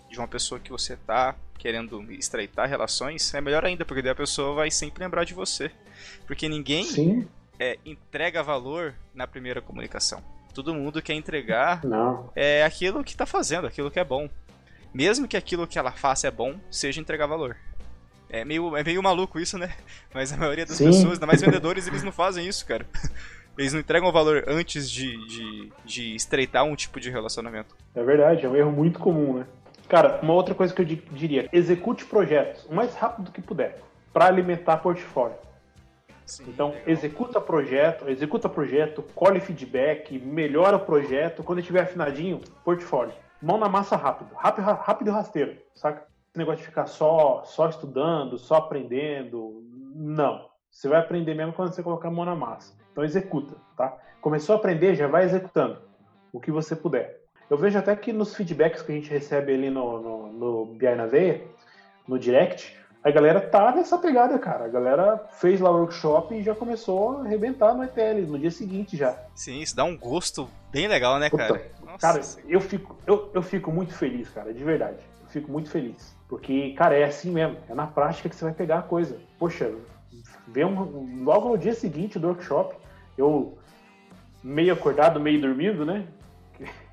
de 0.10 0.18
uma 0.18 0.28
pessoa 0.28 0.58
que 0.58 0.72
você 0.72 0.96
tá 0.96 1.36
querendo 1.58 2.02
estreitar 2.14 2.70
relações, 2.70 3.34
é 3.34 3.42
melhor 3.42 3.66
ainda, 3.66 3.84
porque 3.84 4.02
daí 4.02 4.14
a 4.14 4.16
pessoa 4.16 4.56
vai 4.56 4.72
sempre 4.72 5.04
lembrar 5.04 5.26
de 5.26 5.34
você. 5.34 5.70
Porque 6.26 6.48
ninguém 6.48 7.28
é, 7.60 7.78
entrega 7.86 8.42
valor 8.42 8.96
na 9.14 9.28
primeira 9.28 9.62
comunicação. 9.62 10.24
Todo 10.54 10.74
mundo 10.74 11.02
quer 11.02 11.14
entregar 11.14 11.84
Não. 11.84 12.32
é 12.38 12.64
aquilo 12.64 13.04
que 13.04 13.18
tá 13.18 13.26
fazendo, 13.26 13.68
aquilo 13.68 13.92
que 13.92 14.00
é 14.00 14.06
bom. 14.06 14.30
Mesmo 14.94 15.28
que 15.28 15.36
aquilo 15.36 15.68
que 15.68 15.78
ela 15.78 15.92
faça 15.92 16.26
é 16.26 16.32
bom, 16.32 16.58
seja 16.72 17.02
entregar 17.02 17.28
valor. 17.28 17.58
É 18.30 18.44
meio, 18.44 18.76
é 18.76 18.84
meio 18.84 19.02
maluco 19.02 19.40
isso, 19.40 19.58
né? 19.58 19.74
Mas 20.14 20.32
a 20.34 20.38
maioria 20.38 20.66
das 20.66 20.78
Sim. 20.78 20.86
pessoas, 20.86 21.14
ainda 21.14 21.28
mais 21.28 21.42
vendedores, 21.42 21.88
eles 21.88 22.04
não 22.04 22.12
fazem 22.12 22.48
isso, 22.48 22.66
cara. 22.66 22.86
Eles 23.58 23.72
não 23.72 23.80
entregam 23.80 24.12
valor 24.12 24.44
antes 24.48 24.92
de, 24.92 25.16
de, 25.28 25.72
de 25.86 26.14
estreitar 26.14 26.66
um 26.66 26.76
tipo 26.76 27.00
de 27.00 27.10
relacionamento. 27.10 27.74
É 27.96 28.04
verdade, 28.04 28.46
é 28.46 28.50
um 28.50 28.56
erro 28.56 28.70
muito 28.70 29.00
comum, 29.00 29.38
né? 29.38 29.48
Cara, 29.88 30.20
uma 30.22 30.34
outra 30.34 30.54
coisa 30.54 30.74
que 30.74 30.82
eu 30.82 30.86
diria: 30.86 31.48
execute 31.54 32.04
projetos 32.04 32.66
o 32.66 32.76
mais 32.76 32.94
rápido 32.96 33.32
que 33.32 33.42
puder 33.42 33.80
para 34.12 34.26
alimentar 34.26 34.78
portfólio. 34.78 35.38
Sim, 36.26 36.46
então, 36.48 36.70
legal. 36.70 36.84
executa 36.88 37.40
projeto, 37.40 38.10
executa 38.10 38.50
projeto, 38.50 39.04
colhe 39.14 39.40
feedback, 39.40 40.18
melhora 40.20 40.78
o 40.78 40.80
projeto. 40.80 41.44
Quando 41.44 41.60
estiver 41.60 41.84
afinadinho, 41.84 42.42
portfólio. 42.64 43.14
Mão 43.42 43.58
na 43.58 43.70
massa 43.70 43.96
rápido, 43.96 44.34
rápido, 44.36 44.66
rápido 44.66 45.08
e 45.10 45.12
rasteiro, 45.12 45.56
saca? 45.76 46.08
Esse 46.36 46.40
negócio 46.40 46.64
de 46.64 46.68
ficar 46.68 46.86
só, 46.88 47.44
só 47.46 47.70
estudando, 47.70 48.38
só 48.38 48.56
aprendendo, 48.56 49.64
não. 49.96 50.50
Você 50.70 50.90
vai 50.90 51.00
aprender 51.00 51.34
mesmo 51.34 51.54
quando 51.54 51.72
você 51.74 51.82
colocar 51.82 52.10
a 52.10 52.12
mão 52.12 52.26
na 52.26 52.36
massa. 52.36 52.74
Então 52.92 53.06
executa, 53.06 53.56
tá? 53.78 53.98
Começou 54.20 54.54
a 54.54 54.58
aprender, 54.58 54.96
já 54.96 55.08
vai 55.08 55.24
executando 55.24 55.80
o 56.34 56.40
que 56.42 56.52
você 56.52 56.76
puder. 56.76 57.22
Eu 57.50 57.58
vejo 57.58 57.80
até 57.80 57.96
que 57.96 58.12
nos 58.12 58.36
feedbacks 58.36 58.82
que 58.82 58.92
a 58.92 58.96
gente 58.96 59.10
recebe 59.10 59.54
ali 59.54 59.70
no, 59.70 60.02
no, 60.02 60.34
no 60.34 60.66
BI 60.66 60.94
na 60.94 61.06
Veia, 61.06 61.42
no 62.06 62.20
direct, 62.20 62.78
a 63.02 63.10
galera 63.12 63.40
tá 63.40 63.74
nessa 63.74 63.98
pegada, 63.98 64.38
cara. 64.38 64.66
A 64.66 64.68
galera 64.68 65.30
fez 65.40 65.62
lá 65.62 65.72
o 65.72 65.78
workshop 65.78 66.36
e 66.36 66.44
já 66.44 66.54
começou 66.54 67.20
a 67.20 67.22
arrebentar 67.22 67.74
no 67.74 67.82
ETL 67.86 68.28
no 68.28 68.38
dia 68.38 68.52
seguinte 68.52 68.98
já. 68.98 69.18
Sim, 69.34 69.62
isso 69.62 69.74
dá 69.74 69.86
um 69.86 69.98
gosto 69.98 70.50
bem 70.70 70.90
legal, 70.90 71.18
né, 71.18 71.30
cara? 71.30 71.72
Nossa. 71.82 71.98
Cara, 71.98 72.22
eu 72.46 72.60
fico, 72.60 72.94
eu, 73.08 73.32
eu 73.34 73.42
fico 73.42 73.72
muito 73.72 73.94
feliz, 73.94 74.28
cara, 74.28 74.54
de 74.54 74.64
verdade. 74.66 75.00
Eu 75.24 75.30
fico 75.30 75.50
muito 75.50 75.70
feliz. 75.70 76.15
Porque, 76.28 76.74
cara, 76.74 76.96
é 76.96 77.04
assim 77.04 77.32
mesmo. 77.32 77.58
É 77.70 77.74
na 77.74 77.88
prática 77.88 78.30
que 78.30 78.36
você 78.36 78.46
vai 78.46 78.54
pegar 78.54 78.80
a 78.80 78.84
coisa. 78.84 79.20
Poxa, 79.38 79.72
um, 80.58 81.24
logo 81.24 81.50
no 81.50 81.58
dia 81.58 81.74
seguinte 81.74 82.18
do 82.18 82.28
workshop, 82.28 82.76
eu 83.18 83.58
meio 84.44 84.74
acordado, 84.74 85.20
meio 85.20 85.42
dormindo, 85.42 85.86
né? 85.86 86.08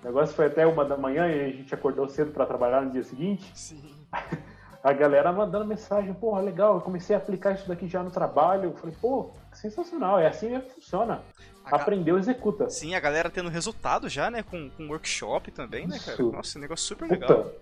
O 0.00 0.06
negócio 0.06 0.34
foi 0.34 0.46
até 0.46 0.64
uma 0.66 0.84
da 0.84 0.96
manhã 0.96 1.26
e 1.28 1.40
a 1.40 1.48
gente 1.48 1.74
acordou 1.74 2.08
cedo 2.08 2.32
para 2.32 2.46
trabalhar 2.46 2.82
no 2.82 2.90
dia 2.90 3.02
seguinte. 3.02 3.50
Sim. 3.54 3.82
A 4.82 4.92
galera 4.92 5.32
mandando 5.32 5.64
mensagem, 5.64 6.12
porra, 6.12 6.40
legal, 6.40 6.74
eu 6.74 6.80
comecei 6.80 7.14
a 7.14 7.18
aplicar 7.18 7.52
isso 7.52 7.68
daqui 7.68 7.86
já 7.86 8.02
no 8.02 8.10
trabalho. 8.10 8.70
Eu 8.70 8.74
falei, 8.74 8.96
pô, 9.00 9.30
sensacional, 9.52 10.18
é 10.18 10.26
assim 10.26 10.58
que 10.60 10.70
funciona. 10.72 11.22
A 11.64 11.76
Aprendeu, 11.76 12.18
executa. 12.18 12.68
Sim, 12.68 12.96
a 12.96 13.00
galera 13.00 13.30
tendo 13.30 13.48
resultado 13.48 14.08
já, 14.08 14.28
né? 14.28 14.42
Com, 14.42 14.68
com 14.70 14.88
workshop 14.88 15.52
também, 15.52 15.86
né, 15.86 16.00
cara? 16.04 16.20
Nossa, 16.24 16.58
negócio 16.58 16.84
super 16.84 17.06
Puta, 17.06 17.20
legal. 17.20 17.52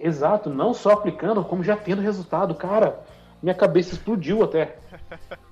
Exato, 0.00 0.48
não 0.48 0.72
só 0.72 0.92
aplicando, 0.92 1.44
como 1.44 1.64
já 1.64 1.76
tendo 1.76 2.02
resultado. 2.02 2.54
Cara, 2.54 3.04
minha 3.42 3.54
cabeça 3.54 3.94
explodiu 3.94 4.42
até. 4.42 4.76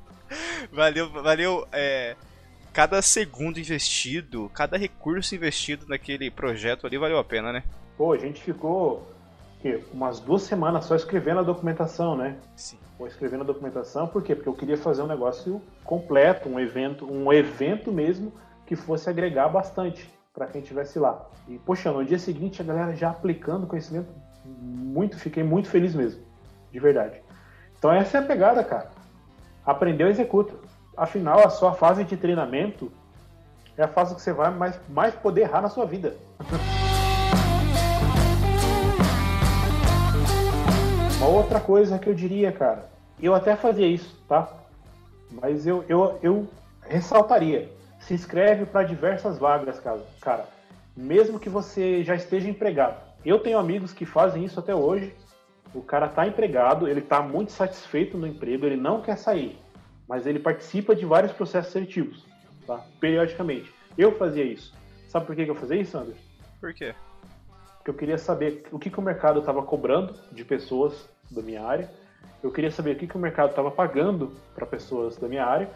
valeu, 0.73 1.11
valeu. 1.11 1.67
É, 1.73 2.17
cada 2.73 3.03
segundo 3.03 3.59
investido, 3.59 4.51
cada 4.55 4.77
recurso 4.77 5.35
investido 5.35 5.87
naquele 5.89 6.31
projeto 6.31 6.87
ali 6.87 6.99
valeu 6.99 7.19
a 7.19 7.25
pena, 7.25 7.53
né? 7.53 7.63
Pô, 7.97 8.13
a 8.13 8.19
gente 8.19 8.43
ficou 8.43 9.07
que, 9.61 9.81
umas 9.93 10.21
duas 10.21 10.43
semanas 10.43 10.85
só 10.85 10.95
escrevendo 10.95 11.41
a 11.41 11.43
documentação, 11.43 12.17
né? 12.17 12.37
Sim. 12.57 12.79
Pô, 12.99 13.07
escrevendo 13.07 13.43
a 13.43 13.47
documentação, 13.47 14.07
por 14.07 14.23
quê? 14.23 14.35
Porque 14.35 14.49
eu 14.49 14.55
queria 14.55 14.77
fazer 14.77 15.03
um 15.03 15.07
negócio 15.07 15.61
completo, 15.83 16.49
um 16.49 16.61
evento, 16.61 17.11
um 17.11 17.33
evento 17.33 17.91
mesmo 17.91 18.33
que 18.67 18.77
fosse 18.77 19.09
agregar 19.11 19.49
bastante 19.49 20.09
para 20.35 20.47
quem 20.49 20.61
estivesse 20.61 20.99
lá. 20.99 21.25
E, 21.47 21.57
poxa, 21.59 21.93
no 21.93 22.05
dia 22.05 22.19
seguinte 22.19 22.61
a 22.61 22.65
galera 22.65 22.97
já 22.97 23.11
aplicando 23.11 23.69
conhecimento, 23.69 24.09
muito, 24.45 25.17
fiquei 25.17 25.45
muito 25.45 25.69
feliz 25.69 25.95
mesmo, 25.95 26.21
de 26.73 26.81
verdade. 26.81 27.23
Então 27.79 27.93
essa 27.93 28.19
é 28.19 28.21
a 28.21 28.25
pegada, 28.25 28.65
cara. 28.65 28.91
Aprendeu, 29.65 30.09
executa. 30.09 30.53
Afinal, 30.97 31.39
a 31.47 31.51
sua 31.51 31.73
fase 31.73 32.03
de 32.05 32.17
treinamento 32.17 32.91
é 33.77 33.85
a 33.85 33.89
fase 33.89 34.15
que 34.15 34.21
você 34.21 34.33
vai 34.33 34.51
mais, 34.51 34.79
mais 34.89 35.15
poder 35.15 35.43
errar 35.43 35.63
na 35.63 35.69
sua 35.69 35.87
vida. 35.87 36.17
Uma 41.19 41.29
outra 41.29 41.61
coisa 41.61 41.97
que 41.99 42.09
eu 42.09 42.15
diria, 42.15 42.51
cara, 42.53 42.91
eu 43.23 43.35
até 43.35 43.55
fazia 43.57 43.87
isso, 43.87 44.21
tá? 44.29 44.49
Mas 45.31 45.67
eu, 45.67 45.85
eu, 45.89 46.19
eu 46.23 46.47
ressaltaria. 46.83 47.73
Se 48.07 48.15
inscreve 48.15 48.67
para 48.67 48.83
diversas 48.83 49.39
vagas, 49.39 49.79
cara. 49.81 50.01
cara. 50.21 50.49
Mesmo 50.97 51.41
que 51.41 51.49
você 51.49 52.05
já 52.05 52.15
esteja 52.15 52.49
empregado. 52.49 53.03
Eu 53.25 53.39
tenho 53.39 53.59
amigos 53.59 53.93
que 53.93 54.05
fazem 54.05 54.45
isso 54.45 54.61
até 54.61 54.75
hoje 54.75 55.15
o 55.75 55.83
cara 55.83 56.07
está 56.07 56.27
empregado, 56.27 56.89
ele 56.89 57.01
está 57.01 57.21
muito 57.21 57.51
satisfeito 57.51 58.17
no 58.17 58.27
emprego, 58.27 58.65
ele 58.65 58.77
não 58.77 59.03
quer 59.03 59.19
sair, 59.19 59.59
mas 60.09 60.25
ele 60.25 60.39
participa 60.39 60.95
de 60.95 61.05
vários 61.05 61.33
processos 61.33 61.73
seletivos, 61.73 62.25
tá? 62.67 62.81
periodicamente. 63.01 63.75
Eu 63.99 64.17
fazia 64.17 64.45
isso. 64.45 64.73
Sabe 65.09 65.27
por 65.27 65.35
que 65.35 65.43
eu 65.43 65.55
fazia 65.55 65.81
isso, 65.81 65.99
Anderson? 65.99 66.23
Por 66.61 66.73
quê? 66.73 66.95
Porque 67.77 67.91
eu 67.91 67.95
queria 67.95 68.19
saber 68.19 68.65
o 68.71 68.79
que, 68.79 68.89
que 68.89 68.99
o 68.99 69.03
mercado 69.03 69.41
estava 69.41 69.63
cobrando 69.63 70.15
de 70.33 70.45
pessoas 70.45 71.09
da 71.31 71.43
minha 71.43 71.65
área, 71.65 71.91
eu 72.43 72.51
queria 72.51 72.71
saber 72.71 72.93
o 72.93 72.99
que, 72.99 73.07
que 73.07 73.17
o 73.17 73.21
mercado 73.21 73.51
estava 73.51 73.71
pagando 73.71 74.33
para 74.55 74.67
pessoas 74.67 75.17
da 75.17 75.27
minha 75.27 75.45
área, 75.45 75.69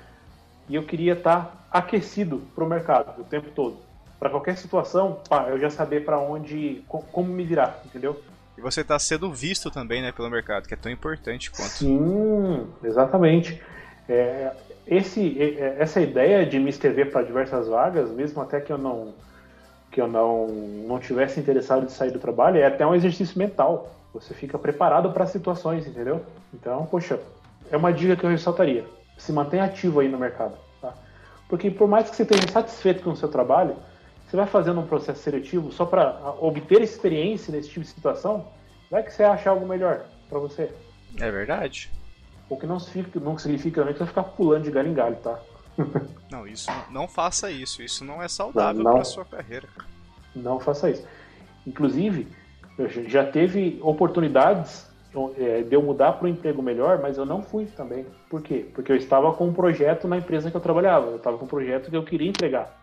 e 0.68 0.74
eu 0.74 0.82
queria 0.82 1.14
estar 1.14 1.40
tá 1.40 1.52
aquecido 1.70 2.42
para 2.54 2.64
o 2.64 2.68
mercado 2.68 3.20
o 3.20 3.24
tempo 3.24 3.50
todo. 3.54 3.76
Para 4.18 4.30
qualquer 4.30 4.56
situação, 4.56 5.20
pá, 5.28 5.46
eu 5.48 5.58
já 5.58 5.70
saber 5.70 6.04
para 6.04 6.18
onde, 6.18 6.82
como 6.88 7.28
me 7.28 7.44
virar, 7.44 7.80
entendeu? 7.84 8.20
E 8.56 8.60
você 8.60 8.80
está 8.80 8.98
sendo 8.98 9.32
visto 9.32 9.70
também 9.70 10.02
né, 10.02 10.10
pelo 10.10 10.28
mercado, 10.28 10.66
que 10.66 10.74
é 10.74 10.76
tão 10.76 10.90
importante 10.90 11.50
quanto. 11.50 11.68
Sim, 11.68 12.66
exatamente. 12.82 13.62
É, 14.08 14.50
esse, 14.84 15.40
é, 15.40 15.76
essa 15.78 16.00
ideia 16.00 16.44
de 16.44 16.58
me 16.58 16.68
inscrever 16.68 17.12
para 17.12 17.22
diversas 17.22 17.68
vagas, 17.68 18.10
mesmo 18.10 18.42
até 18.42 18.60
que 18.60 18.72
eu 18.72 18.78
não 18.78 19.14
que 19.90 20.02
eu 20.02 20.06
não, 20.06 20.46
não 20.46 20.98
tivesse 20.98 21.40
interessado 21.40 21.86
em 21.86 21.88
sair 21.88 22.10
do 22.10 22.18
trabalho, 22.18 22.58
é 22.58 22.66
até 22.66 22.86
um 22.86 22.94
exercício 22.94 23.38
mental. 23.38 23.90
Você 24.12 24.34
fica 24.34 24.58
preparado 24.58 25.10
para 25.12 25.26
situações, 25.26 25.86
entendeu? 25.86 26.22
Então, 26.52 26.84
poxa, 26.86 27.18
é 27.70 27.76
uma 27.76 27.90
dica 27.90 28.14
que 28.14 28.24
eu 28.24 28.28
ressaltaria. 28.28 28.84
Se 29.18 29.32
mantenha 29.32 29.64
ativo 29.64 30.00
aí 30.00 30.08
no 30.08 30.18
mercado. 30.18 30.56
Tá? 30.80 30.94
Porque 31.48 31.70
por 31.70 31.86
mais 31.86 32.08
que 32.08 32.16
você 32.16 32.22
esteja 32.22 32.48
satisfeito 32.48 33.02
com 33.02 33.10
o 33.10 33.16
seu 33.16 33.28
trabalho, 33.28 33.76
você 34.26 34.36
vai 34.36 34.46
fazendo 34.46 34.80
um 34.80 34.86
processo 34.86 35.20
seletivo 35.22 35.70
só 35.72 35.84
para 35.84 36.34
obter 36.40 36.80
experiência 36.80 37.52
nesse 37.52 37.68
tipo 37.68 37.80
de 37.80 37.88
situação, 37.88 38.46
vai 38.90 39.02
que 39.02 39.12
você 39.12 39.24
acha 39.24 39.50
algo 39.50 39.66
melhor 39.66 40.04
para 40.28 40.38
você. 40.38 40.72
É 41.18 41.30
verdade. 41.30 41.90
O 42.48 42.56
que 42.56 42.66
não 42.66 42.78
significa, 42.78 43.20
não 43.20 43.36
significa 43.36 43.80
também 43.80 43.94
que 43.94 43.98
você 43.98 44.04
vai 44.04 44.08
ficar 44.08 44.36
pulando 44.36 44.64
de 44.64 44.70
galho 44.70 44.88
em 44.88 44.94
galho, 44.94 45.16
tá? 45.16 45.38
não, 46.30 46.46
isso 46.46 46.70
não, 46.70 47.02
não 47.02 47.08
faça 47.08 47.50
isso. 47.50 47.82
Isso 47.82 48.04
não 48.04 48.22
é 48.22 48.28
saudável 48.28 48.82
para 48.82 49.04
sua 49.04 49.24
carreira. 49.24 49.68
Não 50.34 50.58
faça 50.60 50.90
isso. 50.90 51.06
Inclusive, 51.66 52.28
já 53.06 53.24
teve 53.24 53.78
oportunidades 53.82 54.87
é, 55.36 55.62
de 55.62 55.74
eu 55.74 55.82
mudar 55.82 56.12
para 56.12 56.26
um 56.26 56.30
emprego 56.30 56.62
melhor, 56.62 56.98
mas 57.00 57.16
eu 57.16 57.24
não 57.24 57.42
fui 57.42 57.66
também. 57.66 58.06
Por 58.28 58.42
quê? 58.42 58.66
Porque 58.74 58.92
eu 58.92 58.96
estava 58.96 59.32
com 59.32 59.48
um 59.48 59.52
projeto 59.52 60.06
na 60.06 60.18
empresa 60.18 60.50
que 60.50 60.56
eu 60.56 60.60
trabalhava. 60.60 61.06
Eu 61.06 61.16
estava 61.16 61.38
com 61.38 61.44
um 61.44 61.48
projeto 61.48 61.90
que 61.90 61.96
eu 61.96 62.04
queria 62.04 62.28
entregar. 62.28 62.78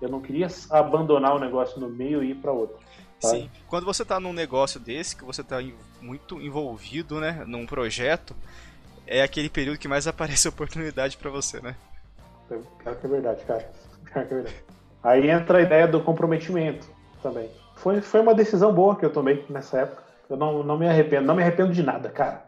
Eu 0.00 0.08
não 0.08 0.20
queria 0.20 0.48
abandonar 0.70 1.36
o 1.36 1.38
negócio 1.38 1.80
no 1.80 1.88
meio 1.88 2.22
e 2.22 2.30
ir 2.30 2.34
para 2.36 2.52
outro. 2.52 2.78
Sabe? 3.20 3.42
Sim. 3.42 3.50
Quando 3.68 3.84
você 3.84 4.02
está 4.02 4.18
num 4.18 4.32
negócio 4.32 4.80
desse, 4.80 5.14
que 5.14 5.24
você 5.24 5.42
está 5.42 5.58
muito 6.00 6.40
envolvido, 6.40 7.20
né, 7.20 7.44
num 7.46 7.66
projeto, 7.66 8.34
é 9.06 9.22
aquele 9.22 9.50
período 9.50 9.78
que 9.78 9.88
mais 9.88 10.06
aparece 10.08 10.48
oportunidade 10.48 11.16
para 11.16 11.30
você, 11.30 11.60
né? 11.60 11.76
Claro 12.82 12.98
que 12.98 13.06
é 13.06 13.08
verdade, 13.08 13.44
cara. 13.44 13.70
Claro 14.06 14.28
que 14.28 14.34
é 14.34 14.36
verdade. 14.38 14.64
Aí 15.02 15.30
entra 15.30 15.58
a 15.58 15.62
ideia 15.62 15.86
do 15.86 16.00
comprometimento 16.00 16.86
também. 17.22 17.48
Foi, 17.76 18.00
foi 18.00 18.20
uma 18.20 18.34
decisão 18.34 18.72
boa 18.72 18.96
que 18.96 19.04
eu 19.04 19.12
tomei 19.12 19.44
nessa 19.48 19.80
época. 19.80 20.09
Eu 20.30 20.36
não, 20.36 20.62
não 20.62 20.78
me 20.78 20.88
arrependo, 20.88 21.26
não 21.26 21.34
me 21.34 21.42
arrependo 21.42 21.72
de 21.72 21.82
nada, 21.82 22.08
cara. 22.08 22.44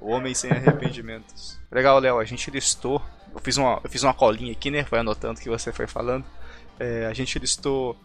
o 0.00 0.10
homem 0.10 0.34
sem 0.34 0.50
arrependimentos. 0.50 1.58
Legal, 1.70 1.98
Léo, 1.98 2.18
a 2.18 2.24
gente 2.24 2.50
listou 2.50 3.00
eu 3.34 3.40
fiz 3.40 3.56
uma, 3.56 3.80
eu 3.82 3.90
fiz 3.90 4.02
uma 4.04 4.14
colinha 4.14 4.52
aqui, 4.52 4.70
né? 4.70 4.84
Foi 4.84 5.00
anotando 5.00 5.40
o 5.40 5.42
que 5.42 5.48
você 5.48 5.72
foi 5.72 5.86
falando. 5.86 6.24
É, 6.78 7.06
a 7.06 7.12
gente 7.12 7.36
listou 7.38 7.96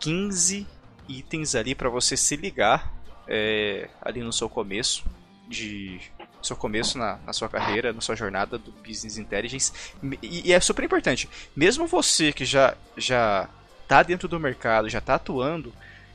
15 0.00 0.66
itens 1.08 1.54
ali 1.54 1.74
para 1.74 1.90
você 1.90 2.16
se 2.16 2.34
ligar 2.34 2.92
é, 3.28 3.88
ali 4.00 4.22
no 4.22 4.32
seu 4.32 4.48
começo 4.48 5.04
de 5.48 6.00
seu 6.42 6.56
começo 6.56 6.98
na, 6.98 7.18
na, 7.24 7.32
sua 7.32 7.48
carreira, 7.48 7.92
na 7.92 8.00
sua 8.00 8.16
jornada 8.16 8.58
do 8.58 8.72
Business 8.72 9.16
Intelligence. 9.16 9.72
E, 10.20 10.48
e, 10.48 10.52
é 10.52 10.58
super 10.58 10.84
importante. 10.84 11.28
Mesmo 11.54 11.86
você 11.86 12.32
que 12.32 12.44
já, 12.44 12.74
já 12.96 13.48
tá 13.86 14.02
dentro 14.02 14.26
do 14.26 14.40
mercado, 14.40 14.88
já 14.88 15.00
tá 15.00 15.14
atuando, 15.14 15.72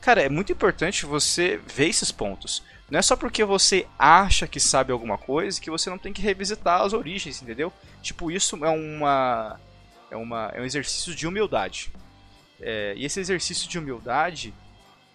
cara, 0.07 0.21
é 0.21 0.29
muito 0.29 0.53
importante 0.53 1.05
você 1.05 1.59
ver 1.67 1.89
esses 1.89 2.13
pontos. 2.13 2.63
Não 2.89 2.97
é 2.97 3.01
só 3.01 3.17
porque 3.17 3.43
você 3.43 3.85
acha 3.99 4.47
que 4.47 4.57
sabe 4.57 4.93
alguma 4.93 5.17
coisa 5.17 5.59
que 5.59 5.69
você 5.69 5.89
não 5.89 5.97
tem 5.97 6.13
que 6.13 6.21
revisitar 6.21 6.81
as 6.81 6.93
origens, 6.93 7.41
entendeu? 7.41 7.73
Tipo, 8.01 8.31
isso 8.31 8.55
é 8.63 8.69
uma 8.69 9.59
é, 10.09 10.15
uma, 10.15 10.49
é 10.53 10.61
um 10.61 10.63
exercício 10.63 11.13
de 11.13 11.27
humildade. 11.27 11.91
É, 12.61 12.93
e 12.95 13.03
esse 13.03 13.19
exercício 13.19 13.67
de 13.67 13.77
humildade, 13.77 14.53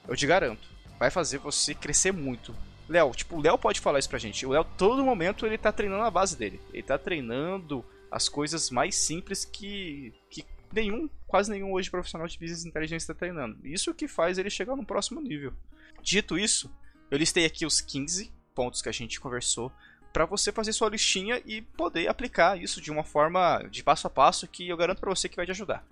eu 0.06 0.14
te 0.14 0.26
garanto, 0.26 0.68
vai 0.98 1.08
fazer 1.08 1.38
você 1.38 1.74
crescer 1.74 2.12
muito. 2.12 2.54
Léo, 2.86 3.12
tipo, 3.12 3.36
o 3.36 3.40
Léo 3.40 3.56
pode 3.56 3.80
falar 3.80 3.98
isso 3.98 4.10
pra 4.10 4.18
gente. 4.18 4.44
O 4.44 4.50
Léo, 4.50 4.66
todo 4.76 5.02
momento, 5.02 5.46
ele 5.46 5.56
tá 5.56 5.72
treinando 5.72 6.02
a 6.02 6.10
base 6.10 6.36
dele. 6.36 6.60
Ele 6.70 6.82
tá 6.82 6.98
treinando 6.98 7.82
as 8.10 8.28
coisas 8.28 8.68
mais 8.68 8.94
simples 8.94 9.42
que, 9.42 10.12
que 10.28 10.44
nenhum, 10.72 11.08
quase 11.26 11.50
nenhum 11.50 11.72
hoje 11.72 11.90
profissional 11.90 12.26
de 12.26 12.38
business 12.38 12.64
intelligence 12.64 13.02
está 13.02 13.14
treinando. 13.14 13.58
Isso 13.64 13.94
que 13.94 14.08
faz 14.08 14.38
ele 14.38 14.50
chegar 14.50 14.76
no 14.76 14.84
próximo 14.84 15.20
nível. 15.20 15.52
Dito 16.02 16.38
isso, 16.38 16.70
eu 17.10 17.18
listei 17.18 17.44
aqui 17.44 17.66
os 17.66 17.80
15 17.80 18.32
pontos 18.54 18.82
que 18.82 18.88
a 18.88 18.92
gente 18.92 19.20
conversou 19.20 19.72
para 20.12 20.26
você 20.26 20.52
fazer 20.52 20.72
sua 20.72 20.90
listinha 20.90 21.40
e 21.46 21.62
poder 21.62 22.08
aplicar 22.08 22.60
isso 22.60 22.80
de 22.80 22.90
uma 22.90 23.02
forma 23.02 23.62
de 23.70 23.82
passo 23.82 24.06
a 24.06 24.10
passo 24.10 24.46
que 24.46 24.68
eu 24.68 24.76
garanto 24.76 25.00
para 25.00 25.10
você 25.10 25.28
que 25.28 25.36
vai 25.36 25.46
te 25.46 25.52
ajudar. 25.52 25.84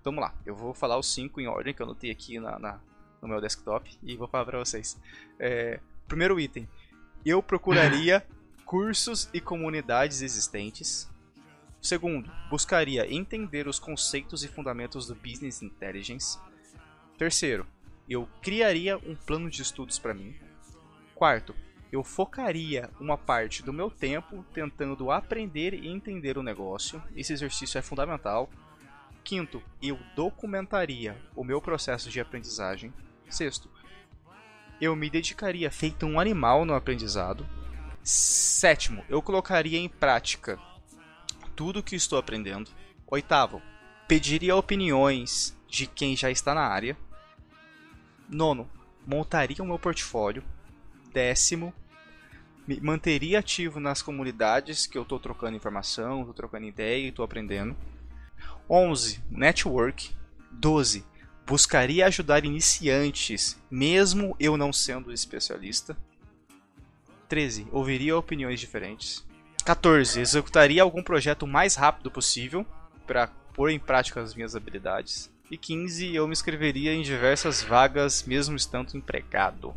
Então, 0.00 0.12
vamos 0.12 0.22
lá, 0.22 0.34
eu 0.44 0.54
vou 0.56 0.74
falar 0.74 0.98
os 0.98 1.12
cinco 1.12 1.40
em 1.40 1.46
ordem 1.46 1.72
que 1.72 1.80
eu 1.80 1.86
anotei 1.86 2.10
aqui 2.10 2.40
na, 2.40 2.58
na 2.58 2.80
no 3.20 3.28
meu 3.28 3.40
desktop 3.40 3.90
e 4.02 4.16
vou 4.16 4.26
falar 4.26 4.44
para 4.44 4.58
vocês. 4.58 4.98
É, 5.38 5.78
primeiro 6.08 6.40
item, 6.40 6.68
eu 7.24 7.42
procuraria 7.42 8.26
cursos 8.64 9.28
e 9.32 9.40
comunidades 9.40 10.22
existentes. 10.22 11.08
Segundo, 11.80 12.30
buscaria 12.50 13.10
entender 13.10 13.66
os 13.66 13.78
conceitos 13.78 14.44
e 14.44 14.48
fundamentos 14.48 15.06
do 15.06 15.14
Business 15.14 15.62
Intelligence. 15.62 16.38
Terceiro, 17.16 17.66
eu 18.08 18.28
criaria 18.42 18.98
um 18.98 19.14
plano 19.14 19.48
de 19.48 19.62
estudos 19.62 19.98
para 19.98 20.12
mim. 20.12 20.34
Quarto, 21.14 21.54
eu 21.90 22.04
focaria 22.04 22.90
uma 23.00 23.16
parte 23.16 23.62
do 23.62 23.72
meu 23.72 23.90
tempo 23.90 24.44
tentando 24.52 25.10
aprender 25.10 25.74
e 25.74 25.88
entender 25.88 26.36
o 26.36 26.42
negócio. 26.42 27.02
Esse 27.16 27.32
exercício 27.32 27.78
é 27.78 27.82
fundamental. 27.82 28.50
Quinto, 29.24 29.62
eu 29.82 29.98
documentaria 30.14 31.16
o 31.34 31.42
meu 31.42 31.60
processo 31.60 32.10
de 32.10 32.20
aprendizagem. 32.20 32.92
Sexto, 33.28 33.70
eu 34.80 34.94
me 34.94 35.08
dedicaria 35.08 35.70
feito 35.70 36.06
um 36.06 36.20
animal 36.20 36.64
no 36.64 36.74
aprendizado. 36.74 37.46
Sétimo, 38.02 39.04
eu 39.08 39.20
colocaria 39.20 39.78
em 39.78 39.88
prática 39.88 40.58
tudo 41.60 41.80
o 41.80 41.82
que 41.82 41.94
estou 41.94 42.18
aprendendo. 42.18 42.70
Oitavo, 43.06 43.60
pediria 44.08 44.56
opiniões 44.56 45.54
de 45.68 45.86
quem 45.86 46.16
já 46.16 46.30
está 46.30 46.54
na 46.54 46.62
área. 46.62 46.96
Nono, 48.26 48.66
montaria 49.06 49.62
o 49.62 49.66
meu 49.66 49.78
portfólio. 49.78 50.42
Décimo, 51.12 51.74
me 52.66 52.80
manteria 52.80 53.40
ativo 53.40 53.78
nas 53.78 54.00
comunidades 54.00 54.86
que 54.86 54.96
eu 54.96 55.02
estou 55.02 55.20
trocando 55.20 55.54
informação, 55.54 56.20
estou 56.20 56.32
trocando 56.32 56.64
ideia 56.64 57.04
e 57.04 57.08
estou 57.10 57.26
aprendendo. 57.26 57.76
11. 58.66 59.22
Network. 59.30 60.16
12. 60.52 61.04
Buscaria 61.46 62.06
ajudar 62.06 62.46
iniciantes, 62.46 63.60
mesmo 63.70 64.34
eu 64.40 64.56
não 64.56 64.72
sendo 64.72 65.12
especialista. 65.12 65.94
13. 67.28 67.66
Ouviria 67.70 68.16
opiniões 68.16 68.58
diferentes. 68.58 69.28
14. 69.74 70.20
Executaria 70.20 70.82
algum 70.82 71.02
projeto 71.02 71.42
o 71.44 71.48
mais 71.48 71.74
rápido 71.74 72.10
possível 72.10 72.66
para 73.06 73.28
pôr 73.54 73.70
em 73.70 73.78
prática 73.78 74.20
as 74.20 74.34
minhas 74.34 74.54
habilidades. 74.54 75.30
E 75.50 75.56
15. 75.56 76.14
Eu 76.14 76.26
me 76.26 76.32
inscreveria 76.32 76.92
em 76.92 77.02
diversas 77.02 77.62
vagas, 77.62 78.24
mesmo 78.24 78.56
estando 78.56 78.96
empregado 78.96 79.74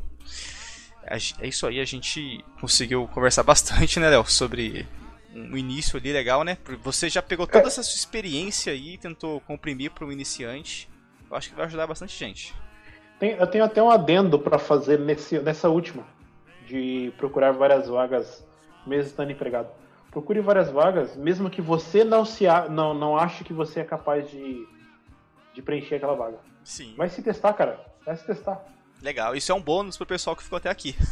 é 1.06 1.48
isso 1.48 1.68
aí, 1.68 1.80
a 1.80 1.86
gente 1.86 2.44
conseguiu 2.60 3.08
conversar 3.08 3.44
bastante, 3.44 4.00
né, 4.00 4.10
Léo, 4.10 4.26
sobre 4.26 4.88
um 5.36 5.58
início 5.58 5.98
ali 5.98 6.14
legal, 6.14 6.44
né? 6.44 6.58
Você 6.84 7.10
já 7.10 7.22
pegou 7.22 7.48
toda 7.48 7.68
essa 7.68 7.82
sua 7.82 7.98
experiência 7.98 8.72
aí 8.72 8.94
e 8.94 8.98
tentou 8.98 9.42
comprimir 9.42 9.92
para 9.92 10.06
o 10.06 10.12
iniciante. 10.12 10.90
Eu 11.30 11.36
acho 11.36 11.50
que 11.50 11.56
vai 11.56 11.66
ajudar 11.66 11.88
bastante 11.88 12.18
gente. 12.18 12.54
Eu 13.20 13.48
tenho 13.48 13.64
até 13.64 13.82
um 13.82 13.90
adendo 13.90 14.38
para 14.38 14.60
fazer 14.60 15.00
nesse, 15.00 15.40
nessa 15.40 15.70
última, 15.70 16.04
de 16.68 17.12
procurar 17.18 17.52
várias 17.52 17.88
vagas 17.88 18.46
mesmo 18.86 19.10
estando 19.10 19.32
empregado. 19.32 19.70
Procure 20.14 20.40
várias 20.42 20.70
vagas, 20.70 21.16
mesmo 21.16 21.50
que 21.50 21.60
você 21.60 22.04
não 22.04 22.24
se 22.24 22.46
não, 22.70 22.94
não 22.94 23.18
ache 23.18 23.44
que 23.44 23.52
você 23.52 23.80
é 23.80 23.84
capaz 23.84 24.30
de, 24.30 24.64
de 25.56 25.62
preencher 25.64 25.96
aquela 25.96 26.14
vaga. 26.14 26.38
Sim. 26.64 26.94
Vai 26.96 27.10
se 27.10 27.24
testar, 27.24 27.54
cara. 27.54 27.84
Vai 28.06 28.16
se 28.16 28.24
testar. 28.24 28.64
Legal, 29.02 29.36
isso 29.36 29.52
é 29.52 29.56
um 29.56 29.62
bônus 29.62 29.98
pro 29.98 30.06
pessoal 30.06 30.36
que 30.36 30.44
ficou 30.44 30.58
até 30.58 30.70
aqui. 30.70 30.96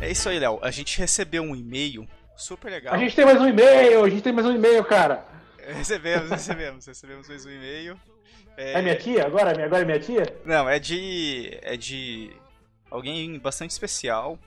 é 0.00 0.10
isso 0.10 0.28
aí, 0.28 0.40
Léo. 0.40 0.58
A 0.62 0.72
gente 0.72 0.98
recebeu 0.98 1.44
um 1.44 1.54
e-mail 1.54 2.08
super 2.36 2.72
legal. 2.72 2.92
A 2.92 2.98
gente 2.98 3.14
tem 3.14 3.24
mais 3.24 3.40
um 3.40 3.46
e-mail, 3.46 4.02
a 4.02 4.10
gente 4.10 4.22
tem 4.22 4.32
mais 4.32 4.48
um 4.48 4.52
e-mail, 4.52 4.84
cara. 4.84 5.36
Recebemos, 5.66 6.30
recebemos, 6.30 6.86
recebemos 6.86 7.28
mais 7.28 7.44
um 7.44 7.50
e-mail. 7.50 7.96
É... 8.56 8.74
é 8.74 8.82
minha 8.82 8.96
tia 8.96 9.26
agora? 9.26 9.50
Agora 9.64 9.82
é 9.82 9.84
minha 9.84 9.98
tia? 9.98 10.22
Não, 10.44 10.68
é 10.68 10.78
de. 10.78 11.58
é 11.62 11.76
de 11.76 12.30
alguém 12.90 13.38
bastante 13.38 13.72
especial 13.72 14.38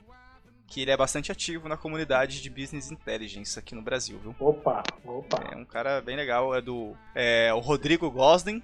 que 0.66 0.80
ele 0.80 0.90
é 0.90 0.96
bastante 0.96 1.32
ativo 1.32 1.68
na 1.68 1.76
comunidade 1.76 2.40
de 2.40 2.48
Business 2.48 2.90
Intelligence 2.90 3.58
aqui 3.58 3.74
no 3.74 3.82
Brasil, 3.82 4.18
viu? 4.18 4.34
Opa, 4.38 4.84
opa. 5.04 5.42
É 5.52 5.56
um 5.56 5.64
cara 5.64 6.00
bem 6.00 6.16
legal, 6.16 6.54
é 6.54 6.60
do 6.60 6.94
é, 7.14 7.52
o 7.52 7.58
Rodrigo 7.58 8.08
Gosden. 8.10 8.62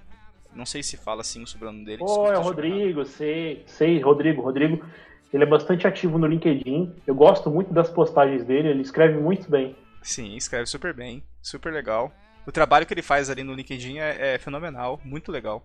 Não 0.55 0.65
sei 0.65 0.81
se 0.81 0.95
fala 0.95 1.21
assim 1.21 1.43
o 1.43 1.47
sobrenome 1.47 1.83
dele. 1.83 1.99
Pô, 1.99 2.31
é 2.31 2.37
o 2.37 2.41
Rodrigo, 2.41 3.05
sei, 3.05 3.63
sei, 3.67 3.99
Rodrigo, 3.99 4.41
Rodrigo. 4.41 4.83
Ele 5.31 5.43
é 5.43 5.47
bastante 5.47 5.85
ativo 5.85 6.17
no 6.17 6.25
LinkedIn. 6.25 6.95
Eu 7.05 7.13
gosto 7.13 7.51
muito 7.51 7.73
das 7.73 7.89
postagens 7.89 8.45
dele, 8.45 8.69
ele 8.69 8.81
escreve 8.81 9.19
muito 9.19 9.51
bem. 9.51 9.75
Sim, 10.01 10.35
escreve 10.37 10.65
super 10.65 10.93
bem, 10.93 11.21
super 11.41 11.73
legal. 11.73 12.11
O 12.47 12.51
trabalho 12.51 12.87
que 12.87 12.93
ele 12.93 13.03
faz 13.03 13.29
ali 13.29 13.43
no 13.43 13.53
LinkedIn 13.53 13.99
é, 13.99 14.35
é 14.35 14.39
fenomenal, 14.39 14.99
muito 15.03 15.31
legal. 15.31 15.63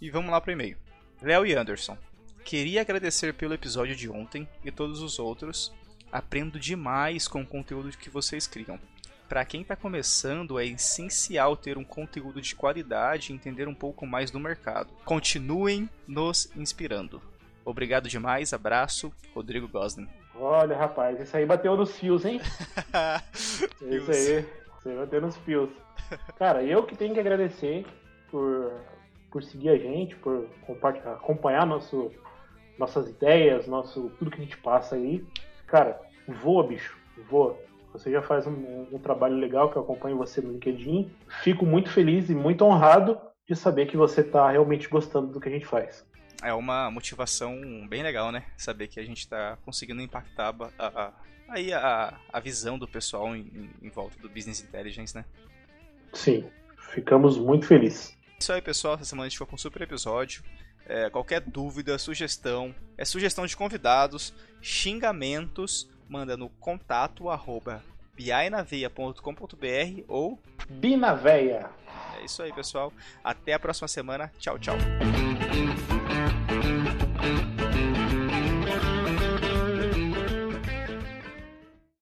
E 0.00 0.08
vamos 0.08 0.30
lá 0.30 0.40
pro 0.40 0.52
e-mail. 0.52 0.78
Léo 1.20 1.44
e 1.44 1.54
Anderson, 1.54 1.98
Queria 2.44 2.82
agradecer 2.82 3.32
pelo 3.32 3.54
episódio 3.54 3.96
de 3.96 4.10
ontem 4.10 4.46
e 4.62 4.70
todos 4.70 5.00
os 5.00 5.18
outros. 5.18 5.72
Aprendo 6.12 6.60
demais 6.60 7.26
com 7.26 7.40
o 7.40 7.46
conteúdo 7.46 7.88
que 7.96 8.10
vocês 8.10 8.46
criam. 8.46 8.78
Para 9.26 9.46
quem 9.46 9.62
está 9.62 9.74
começando, 9.74 10.58
é 10.58 10.66
essencial 10.66 11.56
ter 11.56 11.78
um 11.78 11.84
conteúdo 11.84 12.42
de 12.42 12.54
qualidade 12.54 13.32
e 13.32 13.34
entender 13.34 13.66
um 13.66 13.74
pouco 13.74 14.06
mais 14.06 14.30
do 14.30 14.38
mercado. 14.38 14.92
Continuem 15.06 15.88
nos 16.06 16.54
inspirando. 16.54 17.20
Obrigado 17.64 18.10
demais, 18.10 18.52
abraço, 18.52 19.10
Rodrigo 19.34 19.66
Gosling. 19.66 20.06
Olha, 20.34 20.76
rapaz, 20.76 21.18
isso 21.18 21.34
aí 21.34 21.46
bateu 21.46 21.74
nos 21.74 21.96
fios, 21.96 22.26
hein? 22.26 22.42
isso 23.80 24.10
aí, 24.10 24.46
isso 24.78 24.88
aí 24.88 24.96
bateu 24.96 25.22
nos 25.22 25.36
fios. 25.38 25.70
Cara, 26.36 26.62
eu 26.62 26.82
que 26.84 26.96
tenho 26.96 27.14
que 27.14 27.20
agradecer 27.20 27.86
por, 28.30 28.72
por 29.30 29.42
seguir 29.42 29.70
a 29.70 29.78
gente, 29.78 30.16
por 30.16 30.48
acompanhar 31.14 31.66
nosso, 31.66 32.10
nossas 32.78 33.08
ideias, 33.08 33.66
nosso 33.66 34.10
tudo 34.18 34.30
que 34.30 34.40
a 34.40 34.44
gente 34.44 34.56
passa 34.58 34.96
aí. 34.96 35.24
Cara, 35.66 36.00
voa, 36.28 36.66
bicho, 36.66 36.96
voa. 37.28 37.58
Você 37.92 38.10
já 38.10 38.20
faz 38.20 38.46
um, 38.46 38.88
um, 38.92 38.98
trabalho 38.98 39.36
legal 39.36 39.70
que 39.70 39.76
eu 39.76 39.82
acompanho 39.82 40.16
você 40.16 40.40
no 40.40 40.52
LinkedIn. 40.52 41.10
Fico 41.42 41.64
muito 41.64 41.90
feliz 41.90 42.28
e 42.28 42.34
muito 42.34 42.64
honrado 42.64 43.20
de 43.46 43.54
saber 43.54 43.86
que 43.86 43.96
você 43.96 44.22
está 44.22 44.50
realmente 44.50 44.88
gostando 44.88 45.28
do 45.28 45.40
que 45.40 45.48
a 45.48 45.52
gente 45.52 45.66
faz. 45.66 46.04
É 46.42 46.52
uma 46.52 46.90
motivação 46.90 47.56
bem 47.88 48.02
legal, 48.02 48.32
né? 48.32 48.44
Saber 48.56 48.88
que 48.88 48.98
a 48.98 49.04
gente 49.04 49.20
está 49.20 49.56
conseguindo 49.64 50.02
impactar 50.02 50.52
a, 50.76 50.86
a, 50.86 51.12
aí 51.48 51.72
a, 51.72 52.18
a 52.32 52.40
visão 52.40 52.76
do 52.78 52.88
pessoal 52.88 53.34
em, 53.34 53.70
em 53.80 53.88
volta 53.90 54.18
do 54.18 54.28
Business 54.28 54.60
Intelligence, 54.60 55.14
né? 55.16 55.24
Sim, 56.14 56.44
ficamos 56.92 57.36
muito 57.36 57.66
felizes. 57.66 58.16
Isso 58.38 58.52
aí, 58.52 58.62
pessoal. 58.62 58.94
Essa 58.94 59.04
semana 59.04 59.26
a 59.26 59.28
gente 59.28 59.36
ficou 59.36 59.46
com 59.46 59.56
um 59.56 59.58
super 59.58 59.82
episódio. 59.82 60.42
É, 60.86 61.08
qualquer 61.08 61.40
dúvida, 61.40 61.98
sugestão, 61.98 62.74
é 62.98 63.04
sugestão 63.04 63.46
de 63.46 63.56
convidados, 63.56 64.34
xingamentos, 64.60 65.88
manda 66.08 66.36
no 66.36 66.50
contato 66.50 67.30
arroba 67.30 67.82
biainaveia.com.br 68.14 70.02
ou 70.06 70.38
Binaveia. 70.68 71.70
É 72.20 72.24
isso 72.24 72.42
aí, 72.42 72.52
pessoal. 72.52 72.92
Até 73.22 73.54
a 73.54 73.58
próxima 73.58 73.88
semana. 73.88 74.30
Tchau, 74.38 74.58
tchau. 74.58 74.76